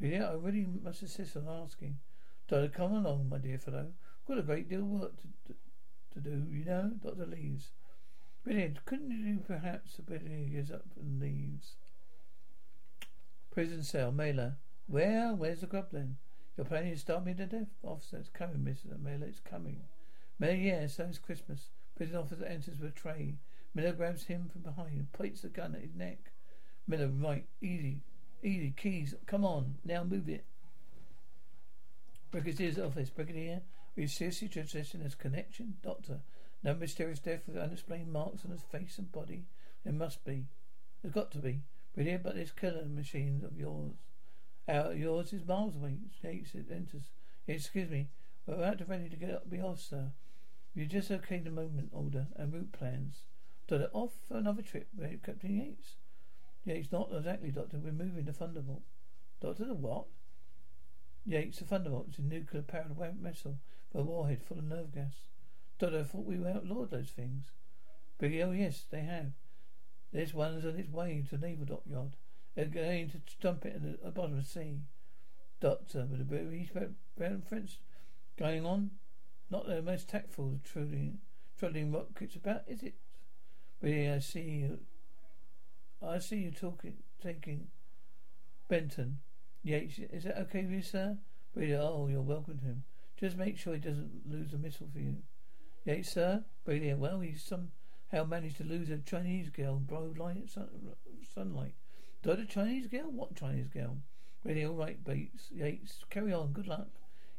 Yeah, 0.00 0.30
I 0.30 0.34
really 0.34 0.66
must 0.82 1.02
insist 1.02 1.36
on 1.36 1.48
asking. 1.48 1.98
Doctor, 2.48 2.68
come 2.68 2.92
along, 2.92 3.28
my 3.28 3.38
dear 3.38 3.58
fellow. 3.58 3.92
Got 4.26 4.38
a 4.38 4.42
great 4.42 4.68
deal 4.68 4.80
of 4.80 4.86
work 4.86 5.16
to, 5.20 5.28
to, 5.46 5.54
to 6.14 6.20
do, 6.20 6.46
you 6.50 6.64
know. 6.64 6.92
Doctor 7.02 7.26
leaves. 7.26 7.72
Brilliant. 8.44 8.84
Couldn't 8.84 9.10
you 9.10 9.38
perhaps 9.46 9.98
a 9.98 10.02
bit 10.02 10.52
gets 10.52 10.70
up 10.70 10.84
and 11.00 11.20
leaves? 11.20 11.76
Prison 13.50 13.82
cell, 13.82 14.12
Mailer. 14.12 14.56
Where? 14.86 15.34
Where's 15.34 15.60
the 15.60 15.66
grub 15.66 15.88
then? 15.92 16.16
You're 16.56 16.66
planning 16.66 16.92
to 16.92 16.98
starve 16.98 17.26
me 17.26 17.34
to 17.34 17.46
death? 17.46 17.68
Officer, 17.82 18.16
it's 18.18 18.28
coming, 18.28 18.58
Mr. 18.58 19.00
Mailer, 19.00 19.26
it's 19.26 19.40
coming. 19.40 19.82
Mailer, 20.38 20.54
yeah, 20.54 20.86
so 20.86 21.04
it's 21.04 21.18
Christmas. 21.18 21.68
Prison 21.96 22.16
officer 22.16 22.44
enters 22.44 22.78
with 22.78 22.90
a 22.90 22.94
tray. 22.94 23.34
Miller 23.74 23.92
grabs 23.92 24.24
him 24.24 24.48
from 24.52 24.62
behind 24.62 24.98
and 24.98 25.12
points 25.12 25.42
the 25.42 25.48
gun 25.48 25.74
at 25.74 25.82
his 25.82 25.94
neck. 25.94 26.32
Miller, 26.86 27.08
right, 27.08 27.46
easy, 27.60 28.00
easy, 28.42 28.72
keys, 28.76 29.14
come 29.26 29.44
on, 29.44 29.76
now 29.84 30.04
move 30.04 30.28
it. 30.28 30.44
Brigadier's 32.30 32.78
office, 32.78 33.10
Brigadier, 33.10 33.62
we 33.94 34.06
seriously 34.06 34.48
transition 34.48 35.02
as 35.02 35.14
connection, 35.14 35.74
Doctor. 35.82 36.20
No 36.64 36.74
mysterious 36.74 37.18
death 37.18 37.42
with 37.46 37.56
unexplained 37.56 38.12
marks 38.12 38.44
on 38.44 38.52
his 38.52 38.62
face 38.62 38.96
and 38.98 39.12
body. 39.12 39.44
There 39.84 39.92
must 39.92 40.24
be. 40.24 40.46
There's 41.02 41.12
got 41.12 41.30
to 41.32 41.38
be. 41.38 41.62
Brigadier, 41.94 42.20
but 42.22 42.36
this 42.36 42.52
killer 42.52 42.86
machine 42.86 43.42
of 43.44 43.58
yours. 43.58 43.92
Our, 44.68 44.94
yours 44.94 45.32
is 45.32 45.46
miles 45.46 45.76
away. 45.76 45.98
Yates 46.22 46.54
enters. 46.54 47.10
Excuse 47.46 47.90
me. 47.90 48.08
We're 48.46 48.54
about 48.54 48.78
to 48.78 48.84
ready 48.84 49.08
to 49.08 49.16
get 49.16 49.30
up, 49.30 49.50
be 49.50 49.60
off, 49.60 49.80
sir. 49.80 50.12
You 50.74 50.86
just 50.86 51.10
okay 51.10 51.38
the 51.38 51.50
moment 51.50 51.90
order 51.92 52.28
and 52.36 52.52
route 52.52 52.72
plans. 52.72 53.24
Doctor, 53.68 53.90
off 53.92 54.12
for 54.26 54.36
another 54.36 54.62
trip, 54.62 54.88
with 54.96 55.22
Captain 55.22 55.58
Yates? 55.58 55.96
Yates, 56.64 56.90
not 56.90 57.10
exactly, 57.12 57.50
Doctor. 57.50 57.78
We're 57.78 57.92
moving 57.92 58.24
the 58.24 58.32
Thunderbolt. 58.32 58.82
Doctor, 59.40 59.66
the 59.66 59.74
what? 59.74 60.06
Yates, 61.26 61.58
the 61.58 61.64
Thunderbolt 61.64 62.08
is 62.10 62.18
a 62.18 62.22
nuclear 62.22 62.62
powered 62.62 62.96
vessel 63.20 63.58
with 63.92 64.02
a 64.02 64.04
warhead 64.04 64.40
full 64.42 64.58
of 64.58 64.64
nerve 64.64 64.94
gas. 64.94 65.14
Doctor, 65.78 66.00
I 66.00 66.02
thought 66.04 66.24
we 66.24 66.36
outlawed 66.46 66.90
those 66.90 67.10
things. 67.10 67.50
Biggie, 68.20 68.44
oh 68.46 68.52
yes, 68.52 68.84
they 68.90 69.00
have. 69.00 69.32
This 70.12 70.32
one's 70.32 70.64
on 70.64 70.76
its 70.76 70.90
way 70.90 71.24
to 71.28 71.36
the 71.36 71.46
naval 71.46 71.66
dockyard. 71.66 72.16
They're 72.54 72.66
going 72.66 73.10
to 73.10 73.20
dump 73.40 73.66
it 73.66 73.76
in 73.76 73.98
the 74.02 74.10
bottom 74.10 74.38
of 74.38 74.44
the 74.44 74.48
sea. 74.48 74.80
Doctor, 75.60 76.06
with 76.10 76.20
a 76.20 76.84
of 77.24 77.48
French 77.48 77.78
going 78.38 78.66
on, 78.66 78.90
not 79.52 79.66
the 79.66 79.82
most 79.82 80.08
tactful 80.08 80.58
trolling, 80.64 81.18
trolling 81.58 81.92
rockets 81.92 82.34
about, 82.36 82.62
is 82.66 82.82
it? 82.82 82.94
Yeah, 83.82 84.14
I 84.16 84.18
see 84.18 84.40
you. 84.40 84.78
I 86.02 86.18
see 86.18 86.36
you 86.36 86.50
talking, 86.50 86.94
taking 87.22 87.68
Benton. 88.68 89.18
Yates, 89.62 89.98
is 89.98 90.24
that 90.24 90.40
okay 90.40 90.62
with 90.62 90.72
you, 90.72 90.82
sir? 90.82 91.18
Brady, 91.54 91.74
oh, 91.74 92.08
you're 92.10 92.22
welcome 92.22 92.58
to 92.60 92.64
him. 92.64 92.84
Just 93.20 93.36
make 93.36 93.58
sure 93.58 93.74
he 93.74 93.78
doesn't 93.78 94.22
lose 94.26 94.54
a 94.54 94.58
missile 94.58 94.88
for 94.90 94.98
you. 94.98 95.18
Yates, 95.84 96.10
sir? 96.10 96.44
Brady, 96.64 96.94
well, 96.94 97.20
he's 97.20 97.44
somehow 97.44 98.26
managed 98.26 98.56
to 98.56 98.64
lose 98.64 98.88
a 98.88 98.98
Chinese 98.98 99.50
girl 99.50 99.76
in 99.76 99.84
broad 99.84 100.16
light 100.16 100.48
sun, 100.48 100.68
sunlight. 101.34 101.74
Died 102.22 102.38
a 102.38 102.46
Chinese 102.46 102.86
girl? 102.86 103.10
What 103.10 103.36
Chinese 103.36 103.68
girl? 103.68 103.98
Really, 104.44 104.64
all 104.64 104.74
right, 104.74 105.04
Bates. 105.04 105.50
Yates, 105.52 106.04
carry 106.08 106.32
on. 106.32 106.52
Good 106.52 106.68
luck. 106.68 106.88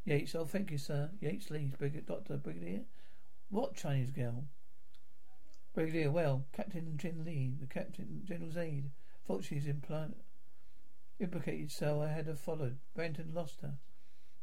Yates, 0.05 0.35
oh, 0.35 0.45
thank 0.45 0.71
you, 0.71 0.77
sir. 0.77 1.09
Yates 1.21 1.49
leaves. 1.49 1.75
Brigadier, 1.75 2.01
Doctor, 2.01 2.37
Brigadier. 2.37 2.81
What 3.49 3.75
Chinese 3.75 4.11
girl? 4.11 4.45
Brigadier, 5.73 6.11
well, 6.11 6.45
Captain 6.53 6.97
Jin 6.97 7.23
Lee, 7.25 7.53
the 7.59 7.67
Captain 7.67 8.21
General's 8.25 8.57
aide. 8.57 8.91
Thought 9.25 9.45
she 9.45 9.55
she's 9.55 9.65
impl- 9.65 10.13
implicated, 11.19 11.71
so 11.71 12.01
I 12.01 12.09
had 12.09 12.25
her 12.25 12.35
followed. 12.35 12.79
Brandon 12.93 13.31
lost 13.33 13.61
her. 13.61 13.75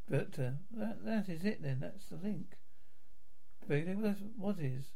But 0.08 0.38
uh, 0.38 0.52
that, 0.72 1.04
that 1.04 1.28
is 1.28 1.44
it 1.44 1.62
then. 1.62 1.80
That's 1.80 2.06
the 2.06 2.16
link. 2.16 2.56
Brigadier, 3.66 4.16
what 4.36 4.58
is? 4.58 4.92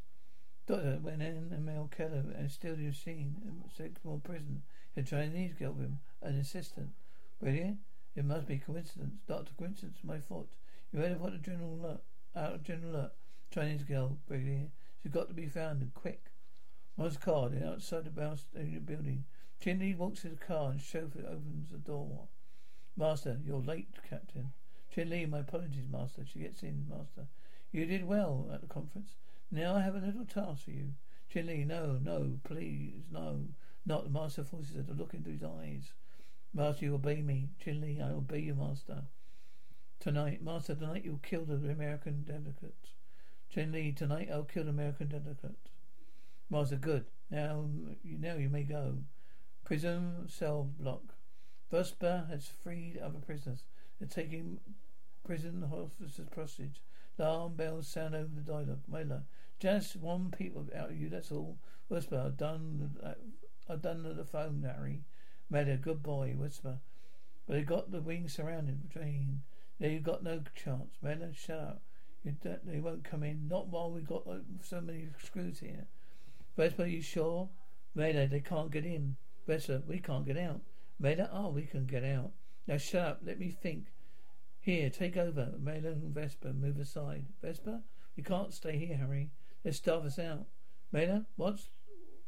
Doctor 0.67 0.99
went 1.01 1.21
in 1.21 1.51
and 1.51 1.65
Mel 1.65 1.89
Keller 1.95 2.25
and 2.35 2.51
still 2.51 2.77
you've 2.77 2.95
seen 2.95 3.35
in 3.45 3.63
Sycamore 3.69 4.19
prison. 4.19 4.63
A 4.97 5.03
Chinese 5.03 5.53
girl 5.53 5.73
with 5.73 5.85
him, 5.85 5.99
an 6.21 6.35
assistant. 6.39 6.89
Brigadier, 7.39 7.75
it 8.15 8.25
must 8.25 8.47
be 8.47 8.57
coincidence. 8.57 9.19
Doctor, 9.27 9.51
coincidence, 9.57 9.97
my 10.03 10.19
fault. 10.19 10.49
You 10.91 10.99
heard 10.99 11.11
of 11.11 11.21
what 11.21 11.33
the 11.33 11.37
general 11.37 11.75
alert, 11.75 12.01
out 12.35 12.53
of 12.53 12.63
general 12.63 12.95
alert. 12.95 13.11
Chinese 13.51 13.83
girl, 13.83 14.17
Brigadier. 14.27 14.69
She's 15.01 15.11
got 15.11 15.27
to 15.27 15.33
be 15.33 15.47
found 15.47 15.81
and 15.81 15.93
quick. 15.93 16.31
One's 16.97 17.17
car, 17.17 17.49
they're 17.49 17.67
outside 17.67 18.05
the 18.05 18.21
uh, 18.21 18.79
building. 18.85 19.25
Chin 19.59 19.79
Lee 19.79 19.93
walks 19.93 20.21
to 20.21 20.29
the 20.29 20.35
car 20.35 20.71
and 20.71 20.81
chauffeur 20.81 21.25
opens 21.27 21.69
the 21.71 21.77
door. 21.77 22.27
Master, 22.95 23.39
you're 23.45 23.61
late, 23.61 23.89
Captain. 24.09 24.53
Chin 24.93 25.09
Lee, 25.09 25.25
my 25.25 25.39
apologies, 25.39 25.89
Master. 25.91 26.25
She 26.25 26.39
gets 26.39 26.63
in, 26.63 26.85
Master. 26.89 27.27
You 27.71 27.85
did 27.85 28.05
well 28.05 28.49
at 28.53 28.61
the 28.61 28.67
conference. 28.67 29.15
Now 29.51 29.75
I 29.75 29.81
have 29.81 29.95
a 29.95 29.99
little 29.99 30.25
task 30.25 30.63
for 30.63 30.71
you. 30.71 30.93
Chin 31.29 31.47
Lee, 31.47 31.65
no, 31.65 31.99
no, 32.01 32.39
please, 32.45 33.03
no. 33.11 33.49
Not 33.85 34.05
the 34.05 34.09
Master 34.09 34.43
forces 34.43 34.75
her 34.77 34.83
to 34.83 34.93
look 34.93 35.13
into 35.13 35.31
his 35.31 35.43
eyes. 35.43 35.91
Master, 36.55 36.85
you 36.85 36.95
obey 36.95 37.21
me. 37.21 37.49
Chin 37.61 37.81
Lee, 37.81 37.99
I 38.01 38.11
obey 38.11 38.39
you, 38.39 38.55
Master. 38.55 39.03
Tonight, 39.99 40.41
Master, 40.41 40.73
tonight 40.73 41.03
you'll 41.03 41.17
kill 41.17 41.43
the 41.43 41.55
American 41.55 42.23
delegate. 42.23 42.91
Chin 43.49 43.73
Lee, 43.73 43.91
tonight 43.91 44.29
I'll 44.31 44.43
kill 44.43 44.63
the 44.63 44.69
American 44.69 45.09
delegate. 45.09 45.57
Master, 46.49 46.77
good. 46.77 47.07
Now, 47.29 47.65
now 48.05 48.35
you 48.35 48.47
may 48.47 48.63
go. 48.63 48.99
Prison 49.65 50.29
cell 50.29 50.69
block. 50.79 51.15
Vesper 51.69 52.27
has 52.29 52.47
freed 52.63 52.99
other 53.03 53.19
prisoners. 53.19 53.65
They're 53.99 54.07
taking 54.07 54.61
prison 55.25 55.61
officers 55.69 56.21
hostage. 56.33 56.81
Alarm 57.19 57.55
bells 57.55 57.87
sound 57.87 58.15
over 58.15 58.29
the 58.33 58.41
dialogue. 58.41 58.83
Mailer, 58.87 59.23
just 59.59 59.97
one 59.97 60.31
people 60.31 60.67
out 60.73 60.91
of 60.91 60.97
you, 60.97 61.09
that's 61.09 61.33
all. 61.33 61.57
Whisper, 61.89 62.23
I've 62.25 62.37
done, 62.37 62.97
I've 63.67 63.81
done 63.81 64.03
the 64.03 64.23
phone, 64.23 64.61
Harry. 65.51 65.65
Mailer, 65.65 65.77
good 65.77 66.03
boy, 66.03 66.33
Whisper. 66.37 66.79
But 67.47 67.53
they 67.53 67.61
got 67.61 67.91
the 67.91 68.01
wings 68.01 68.33
surrounded. 68.33 68.91
Train. 68.91 69.43
There 69.79 69.89
you 69.89 69.99
got 69.99 70.23
no 70.23 70.41
chance. 70.55 70.95
Mailer, 71.01 71.31
shut 71.33 71.59
up. 71.59 71.81
You, 72.23 72.35
don't, 72.43 72.65
they 72.65 72.79
won't 72.79 73.03
come 73.03 73.23
in. 73.23 73.47
Not 73.47 73.67
while 73.67 73.91
we 73.91 74.01
got 74.01 74.23
so 74.61 74.81
many 74.81 75.09
screws 75.23 75.59
here. 75.59 75.85
Whisper, 76.55 76.85
you 76.85 77.01
sure? 77.01 77.49
Mailer, 77.93 78.27
they 78.27 78.39
can't 78.39 78.71
get 78.71 78.85
in. 78.85 79.17
Whisper, 79.45 79.83
we 79.87 79.99
can't 79.99 80.25
get 80.25 80.37
out. 80.37 80.61
Mailer, 80.99 81.29
oh, 81.31 81.49
we 81.49 81.63
can 81.63 81.85
get 81.85 82.03
out. 82.03 82.31
Now 82.67 82.77
shut 82.77 83.05
up. 83.05 83.21
Let 83.23 83.39
me 83.39 83.51
think. 83.51 83.87
Here, 84.61 84.89
take 84.89 85.17
over. 85.17 85.53
Mailer 85.59 85.91
and 85.91 86.15
Vesper 86.15 86.53
move 86.53 86.79
aside. 86.79 87.25
Vesper, 87.43 87.81
you 88.15 88.23
can't 88.23 88.53
stay 88.53 88.77
here, 88.77 88.97
Harry. 88.97 89.29
They'll 89.63 89.73
starve 89.73 90.05
us 90.05 90.17
out. 90.17 90.45
Mailer, 90.91 91.25
what's 91.35 91.69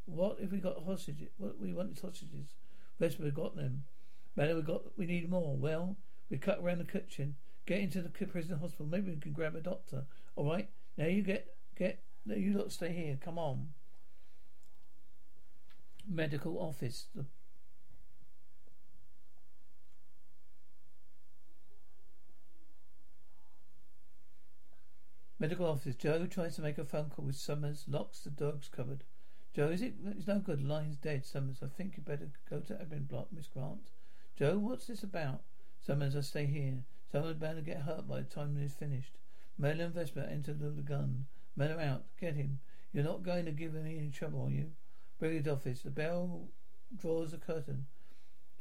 what 0.06 0.38
if 0.40 0.52
we 0.52 0.60
got 0.60 0.84
hostages? 0.86 1.30
What 1.38 1.60
we 1.60 1.74
want 1.74 1.92
is 1.92 2.00
hostages? 2.00 2.54
Vesper, 3.00 3.24
we've 3.24 3.34
got 3.34 3.56
them. 3.56 3.84
Mailer, 4.36 4.56
we 4.56 4.62
got 4.62 4.98
we 4.98 5.06
need 5.06 5.30
more. 5.30 5.56
Well, 5.56 5.98
we 6.30 6.38
cut 6.38 6.60
around 6.62 6.80
the 6.80 6.84
kitchen. 6.86 7.36
Get 7.66 7.80
into 7.80 8.02
the 8.02 8.10
prison 8.10 8.58
hospital. 8.58 8.86
Maybe 8.86 9.12
we 9.12 9.20
can 9.20 9.34
grab 9.34 9.56
a 9.56 9.62
doctor. 9.62 10.06
All 10.36 10.50
right. 10.50 10.70
Now 10.98 11.06
you 11.06 11.22
get 11.22 11.56
get. 11.78 12.02
You 12.26 12.58
lot 12.58 12.72
stay 12.72 12.92
here. 12.92 13.18
Come 13.22 13.38
on. 13.38 13.70
Medical 16.10 16.58
office. 16.58 17.08
The 17.16 17.26
Medical 25.40 25.68
office. 25.68 25.96
Joe 25.96 26.26
tries 26.26 26.56
to 26.56 26.62
make 26.62 26.80
a 26.80 26.86
phone 26.86 27.10
call 27.10 27.26
with 27.26 27.36
Summers, 27.36 27.86
locks 27.88 28.22
the 28.22 28.32
dog's 28.32 28.70
cupboard. 28.70 29.04
Joe, 29.58 29.70
is 29.70 29.82
it? 29.82 29.96
It's 30.16 30.28
no 30.28 30.38
good. 30.38 30.64
Line's 30.64 30.98
dead. 30.98 31.26
Summers, 31.26 31.64
I 31.64 31.66
think 31.66 31.98
you 31.98 32.04
better 32.04 32.30
go 32.48 32.60
to 32.60 32.76
admin 32.76 33.08
block, 33.08 33.30
Miss 33.32 33.48
Grant. 33.48 33.90
Joe, 34.38 34.60
what's 34.60 34.86
this 34.86 35.02
about? 35.02 35.42
Summers, 35.84 36.16
I 36.16 36.22
stay 36.22 36.46
here. 36.46 36.84
Someone's 37.12 37.38
bound 37.38 37.56
to 37.56 37.64
get 37.64 37.82
hurt 37.82 38.08
by 38.08 38.18
the 38.20 38.26
time 38.26 38.56
it's 38.62 38.76
finished. 38.76 39.14
Mailer 39.58 39.86
and 39.86 39.96
Vesper 39.96 40.30
enter 40.32 40.54
the 40.54 40.70
gun. 40.84 41.26
Are 41.60 41.82
out. 41.82 42.04
Get 42.22 42.36
him. 42.36 42.60
You're 42.94 43.04
not 43.04 43.24
going 43.24 43.46
to 43.46 43.52
give 43.52 43.74
me 43.74 43.98
any 43.98 44.12
trouble, 44.12 44.46
are 44.46 44.52
you? 44.52 44.74
Brigade 45.18 45.48
office. 45.48 45.82
The 45.82 45.90
bell 45.90 46.50
draws 46.96 47.32
the 47.32 47.38
curtain 47.38 47.88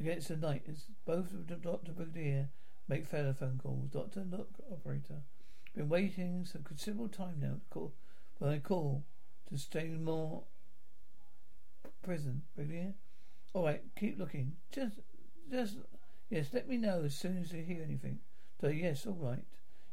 against 0.01 0.29
the 0.29 0.37
night 0.39 0.63
as 0.67 0.87
both 1.05 1.27
Doctor 1.61 1.93
Brigadier 1.93 2.49
make 2.89 3.11
telephone 3.11 3.61
calls. 3.63 3.91
Doctor, 3.91 4.25
look, 4.31 4.49
operator. 4.73 5.21
Been 5.75 5.91
waiting 5.91 6.47
some 6.47 6.63
considerable 6.63 7.09
time 7.09 7.35
now 7.39 7.57
to 7.57 7.69
call 7.69 7.93
for 8.39 8.49
I 8.49 8.61
call 8.61 9.05
to 9.51 9.59
stay 9.59 9.89
more 9.89 10.45
prison, 12.03 12.43
Brigadier. 12.55 12.95
All 13.53 13.65
right, 13.65 13.83
keep 13.99 14.19
looking. 14.19 14.53
Just, 14.73 15.01
just, 15.51 15.77
yes. 16.31 16.49
Let 16.53 16.69
me 16.69 16.77
know 16.77 17.03
as 17.05 17.15
soon 17.15 17.39
as 17.39 17.53
you 17.53 17.63
hear 17.63 17.83
anything. 17.83 18.19
So 18.61 18.69
yes, 18.69 19.07
all 19.07 19.15
right. 19.15 19.45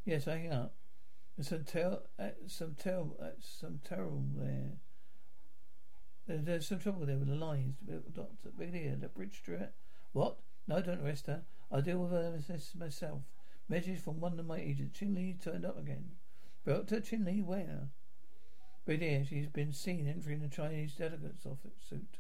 Yes, 0.06 0.28
I 0.28 0.38
hang 0.38 0.52
up. 0.52 0.76
There's 1.38 1.50
some 1.50 1.64
tell, 1.64 2.04
uh, 2.20 2.30
some 2.48 2.76
tell, 2.76 3.16
uh, 3.22 3.30
some 3.40 3.80
terrible 3.88 4.26
there. 4.36 4.74
There's, 6.28 6.44
there's 6.44 6.68
some 6.68 6.80
trouble 6.80 7.06
there 7.06 7.18
with 7.18 7.28
the 7.28 7.36
lines. 7.36 7.76
Doctor, 8.14 8.50
Brigadier, 8.56 8.96
the 8.96 9.08
bridge 9.08 9.42
threat. 9.44 9.74
What? 10.12 10.38
No, 10.68 10.82
don't 10.82 11.02
arrest 11.02 11.28
her. 11.28 11.44
I'll 11.72 11.82
deal 11.82 12.00
with 12.00 12.12
her 12.12 12.40
myself. 12.78 13.22
Message 13.68 14.00
from 14.00 14.20
one 14.20 14.38
of 14.40 14.46
my 14.46 14.60
agents. 14.60 14.98
Chin 14.98 15.16
Lee 15.16 15.36
turned 15.42 15.66
up 15.66 15.78
again. 15.80 16.12
Doctor 16.66 17.02
Chin 17.02 17.26
Lee, 17.26 17.42
where? 17.42 17.90
Brigadier, 18.86 19.24
she's 19.24 19.48
been 19.48 19.72
seen 19.72 20.08
entering 20.08 20.42
the 20.42 20.50
Chinese 20.50 20.94
delegate's 20.94 21.46
office 21.46 21.78
suit. 21.90 22.18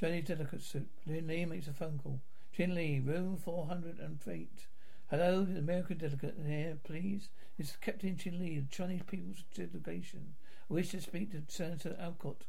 Chinese 0.00 0.24
delegate 0.24 0.62
suit. 0.62 0.88
Chin 1.04 1.26
Lee 1.26 1.44
makes 1.44 1.68
a 1.68 1.72
phone 1.72 2.00
call. 2.02 2.20
Chin 2.56 2.74
Lee, 2.74 2.98
room 2.98 3.36
408. 3.36 4.66
Hello, 5.10 5.42
American 5.42 5.98
delegate 5.98 6.38
here, 6.46 6.78
please. 6.82 7.28
It's 7.58 7.76
Captain 7.76 8.16
Chin 8.16 8.38
Lee, 8.38 8.58
the 8.58 8.74
Chinese 8.74 9.02
People's 9.06 9.44
Delegation. 9.54 10.34
I 10.70 10.74
wish 10.74 10.88
to 10.92 11.02
speak 11.02 11.32
to 11.32 11.42
Senator 11.46 11.94
Alcott. 12.00 12.46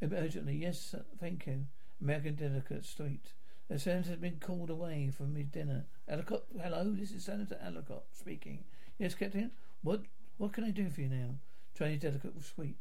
Urgently, 0.00 0.56
yes, 0.56 0.94
thank 1.20 1.46
you. 1.46 1.66
American 2.00 2.34
delegate 2.34 2.86
suite. 2.86 3.32
The 3.68 3.78
senator 3.78 4.10
has 4.10 4.18
been 4.18 4.40
called 4.40 4.70
away 4.70 5.10
from 5.14 5.34
his 5.34 5.48
dinner. 5.48 5.84
Alcott, 6.08 6.44
hello, 6.58 6.94
this 6.94 7.10
is 7.10 7.24
Senator 7.24 7.58
Alcott 7.62 8.04
speaking. 8.14 8.64
Yes, 8.98 9.14
Captain. 9.14 9.50
What 9.82 10.02
what 10.38 10.54
can 10.54 10.64
I 10.64 10.70
do 10.70 10.88
for 10.88 11.02
you 11.02 11.10
now? 11.10 11.34
Chinese 11.78 12.00
delegate 12.00 12.34
was 12.34 12.46
sweet. 12.46 12.80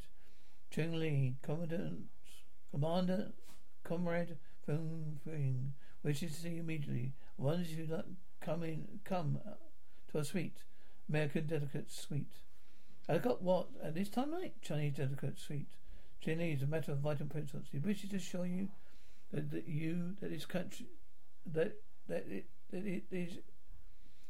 Cheng 0.71 0.99
Li, 0.99 1.35
Commandant, 1.43 2.05
Commander, 2.71 3.31
Comrade 3.83 4.37
Feng 4.65 5.19
Feng, 5.23 5.73
wishes 6.01 6.33
to 6.33 6.41
see 6.41 6.49
you 6.49 6.61
immediately. 6.61 7.13
Wonders 7.37 7.71
if 7.71 7.77
you'd 7.77 8.03
come 8.41 8.63
in, 8.63 8.87
come 9.03 9.39
uh, 9.45 9.51
to 10.11 10.17
a 10.17 10.25
suite. 10.25 10.63
American 11.07 11.45
delegate 11.45 11.91
suite. 11.91 12.41
I 13.07 13.19
got 13.19 13.43
what? 13.43 13.67
At 13.83 13.93
this 13.93 14.09
time 14.09 14.31
night? 14.31 14.55
Chinese 14.63 14.93
delegate 14.93 15.39
suite. 15.39 15.69
Cheng 16.19 16.39
Li 16.39 16.53
is 16.53 16.63
a 16.63 16.67
matter 16.67 16.91
of 16.91 16.97
vital 16.97 17.21
importance. 17.23 17.67
He 17.71 17.77
wishes 17.77 18.09
to 18.09 18.19
show 18.19 18.43
you 18.43 18.69
that, 19.31 19.51
that 19.51 19.67
you, 19.67 20.15
that 20.21 20.31
this 20.31 20.45
country, 20.45 20.87
that 21.45 21.77
that 22.07 22.25
it 22.27 22.45
that 22.71 22.83
it 22.83 23.03
is. 23.11 23.37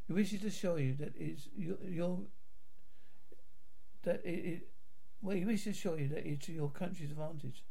He 0.07 0.13
wishes 0.13 0.41
to 0.41 0.49
show 0.49 0.75
you 0.75 0.93
that 0.95 1.13
is 1.17 1.47
your, 1.55 1.77
your 1.87 2.19
that 4.07 4.21
it, 4.25 4.29
it 4.29 4.67
well, 5.21 5.35
he 5.35 5.45
wishes 5.45 5.75
to 5.75 5.81
show 5.81 5.95
you 5.95 6.07
that 6.09 6.25
it's 6.25 6.45
to 6.45 6.53
your 6.53 6.69
country's 6.69 7.11
advantage. 7.11 7.63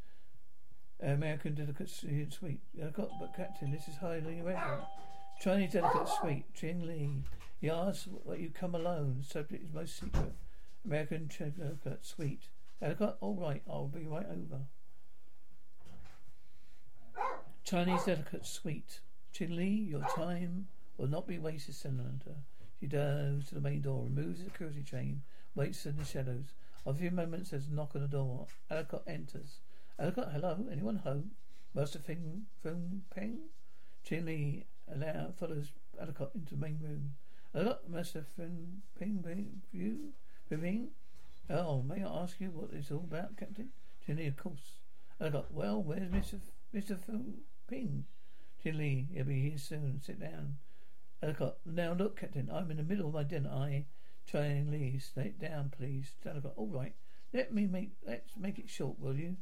American 1.02 1.54
delegate 1.54 1.90
suite. 1.90 2.60
Got, 2.96 3.10
but 3.20 3.34
Captain, 3.36 3.70
this 3.70 3.88
is 3.88 3.96
highly 3.96 4.38
irregular. 4.38 4.84
Chinese 5.40 5.72
delegate 5.72 6.08
suite. 6.20 6.44
Ching 6.54 6.86
Li. 6.86 7.22
He 7.60 7.70
asks 7.70 8.08
what 8.24 8.40
you 8.40 8.50
come 8.50 8.74
alone. 8.74 9.22
Subject 9.26 9.64
is 9.64 9.72
most 9.72 9.98
secret. 9.98 10.34
American 10.84 11.28
delegate 11.28 12.04
suite. 12.04 12.48
Delegate, 12.80 13.16
all 13.20 13.34
right, 13.34 13.62
I'll 13.68 13.88
be 13.88 14.06
right 14.06 14.26
over. 14.26 14.62
Chinese 17.64 18.04
delegate 18.04 18.46
suite. 18.46 19.00
Chin 19.32 19.56
Lee, 19.56 19.88
your 19.90 20.04
time 20.14 20.68
will 20.96 21.08
not 21.08 21.26
be 21.26 21.38
wasted, 21.38 21.74
Senator. 21.74 22.36
She 22.80 22.86
goes 22.86 23.48
to 23.48 23.54
the 23.54 23.60
main 23.60 23.82
door, 23.82 24.04
removes 24.04 24.38
the 24.38 24.44
security 24.46 24.82
chain, 24.82 25.22
waits 25.56 25.86
in 25.86 25.96
the 25.96 26.04
shadows. 26.04 26.54
A 26.84 26.94
few 26.94 27.10
moments, 27.10 27.50
there's 27.50 27.66
a 27.66 27.72
knock 27.74 27.96
on 27.96 28.02
the 28.02 28.08
door. 28.08 28.46
Alcott 28.70 29.02
enters. 29.08 29.58
Alcott, 29.98 30.30
hello? 30.32 30.66
Anyone 30.70 30.96
home? 30.96 31.32
Master 31.74 31.98
Fing, 31.98 32.46
Fing, 32.62 33.02
Ping? 33.12 33.38
Chin 34.04 34.64
allow, 34.86 35.32
follows 35.36 35.72
Alcott 36.00 36.30
into 36.34 36.54
the 36.54 36.60
main 36.60 36.78
room. 36.80 37.14
Alcott, 37.54 37.88
Master 37.88 38.24
Fing, 38.36 38.82
Ping, 38.98 39.24
Ping, 39.26 39.62
you? 39.72 40.12
Ping? 40.48 40.90
Oh, 41.50 41.82
may 41.82 42.04
I 42.04 42.22
ask 42.22 42.40
you 42.40 42.50
what 42.50 42.70
it's 42.72 42.90
all 42.90 43.06
about, 43.10 43.36
Captain? 43.36 43.70
Chin 44.04 44.24
of 44.26 44.36
course. 44.36 44.80
Alcott, 45.20 45.52
well, 45.52 45.82
where's 45.82 46.10
Mr. 46.10 46.38
Mr. 46.74 46.92
F- 46.92 47.14
Ping? 47.68 48.04
Chin 48.62 49.08
he'll 49.12 49.24
be 49.24 49.48
here 49.48 49.58
soon. 49.58 50.00
Sit 50.04 50.20
down. 50.20 50.58
Alcott, 51.22 51.56
now 51.64 51.94
look, 51.94 52.20
Captain, 52.20 52.50
I'm 52.52 52.70
in 52.70 52.76
the 52.76 52.82
middle 52.82 53.08
of 53.08 53.14
my 53.14 53.22
dinner. 53.22 53.50
I, 53.50 53.86
Chang 54.26 54.70
Lee, 54.70 54.98
sit 54.98 55.38
down, 55.38 55.70
please. 55.76 56.12
Alcott, 56.26 56.54
all 56.56 56.66
right. 56.66 56.94
Let 57.32 57.54
me 57.54 57.66
make, 57.66 57.92
let's 58.06 58.36
make 58.36 58.58
it 58.58 58.68
short, 58.68 58.98
will 58.98 59.16
you? 59.16 59.36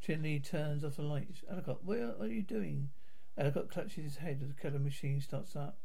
Chin 0.00 0.22
Lee 0.22 0.40
turns 0.40 0.84
off 0.84 0.96
the 0.96 1.02
lights. 1.02 1.42
Alcott, 1.50 1.84
what 1.84 1.98
are 2.20 2.26
you 2.26 2.42
doing? 2.42 2.90
Alcott 3.38 3.70
clutches 3.70 4.04
his 4.04 4.16
head 4.16 4.40
as 4.42 4.48
the 4.48 4.54
killer 4.54 4.78
machine 4.78 5.20
starts 5.20 5.56
up. 5.56 5.78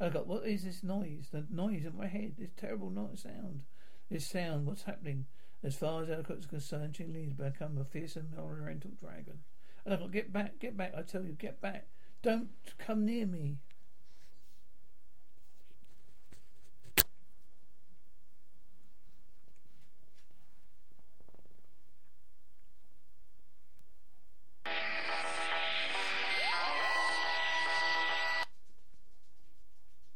Alcott, 0.00 0.26
what 0.26 0.46
is 0.46 0.64
this 0.64 0.82
noise? 0.82 1.28
The 1.32 1.46
noise 1.50 1.84
in 1.84 1.96
my 1.96 2.06
head. 2.06 2.34
This 2.38 2.50
terrible 2.56 2.90
noise 2.90 3.22
sound. 3.22 3.62
This 4.10 4.26
sound, 4.26 4.66
what's 4.66 4.82
happening? 4.82 5.26
As 5.62 5.76
far 5.76 6.02
as 6.02 6.10
Alcott 6.10 6.38
is 6.38 6.46
concerned, 6.46 6.94
Chin 6.94 7.12
Lee's 7.12 7.32
become 7.32 7.78
a 7.78 7.84
fearsome 7.84 8.30
oriental 8.38 8.92
dragon. 9.00 9.40
Alcott, 9.86 10.10
get 10.10 10.32
back, 10.32 10.58
get 10.58 10.76
back, 10.76 10.92
I 10.96 11.02
tell 11.02 11.24
you, 11.24 11.32
get 11.32 11.60
back. 11.60 11.86
Don't 12.22 12.48
come 12.78 13.04
near 13.04 13.26
me. 13.26 13.58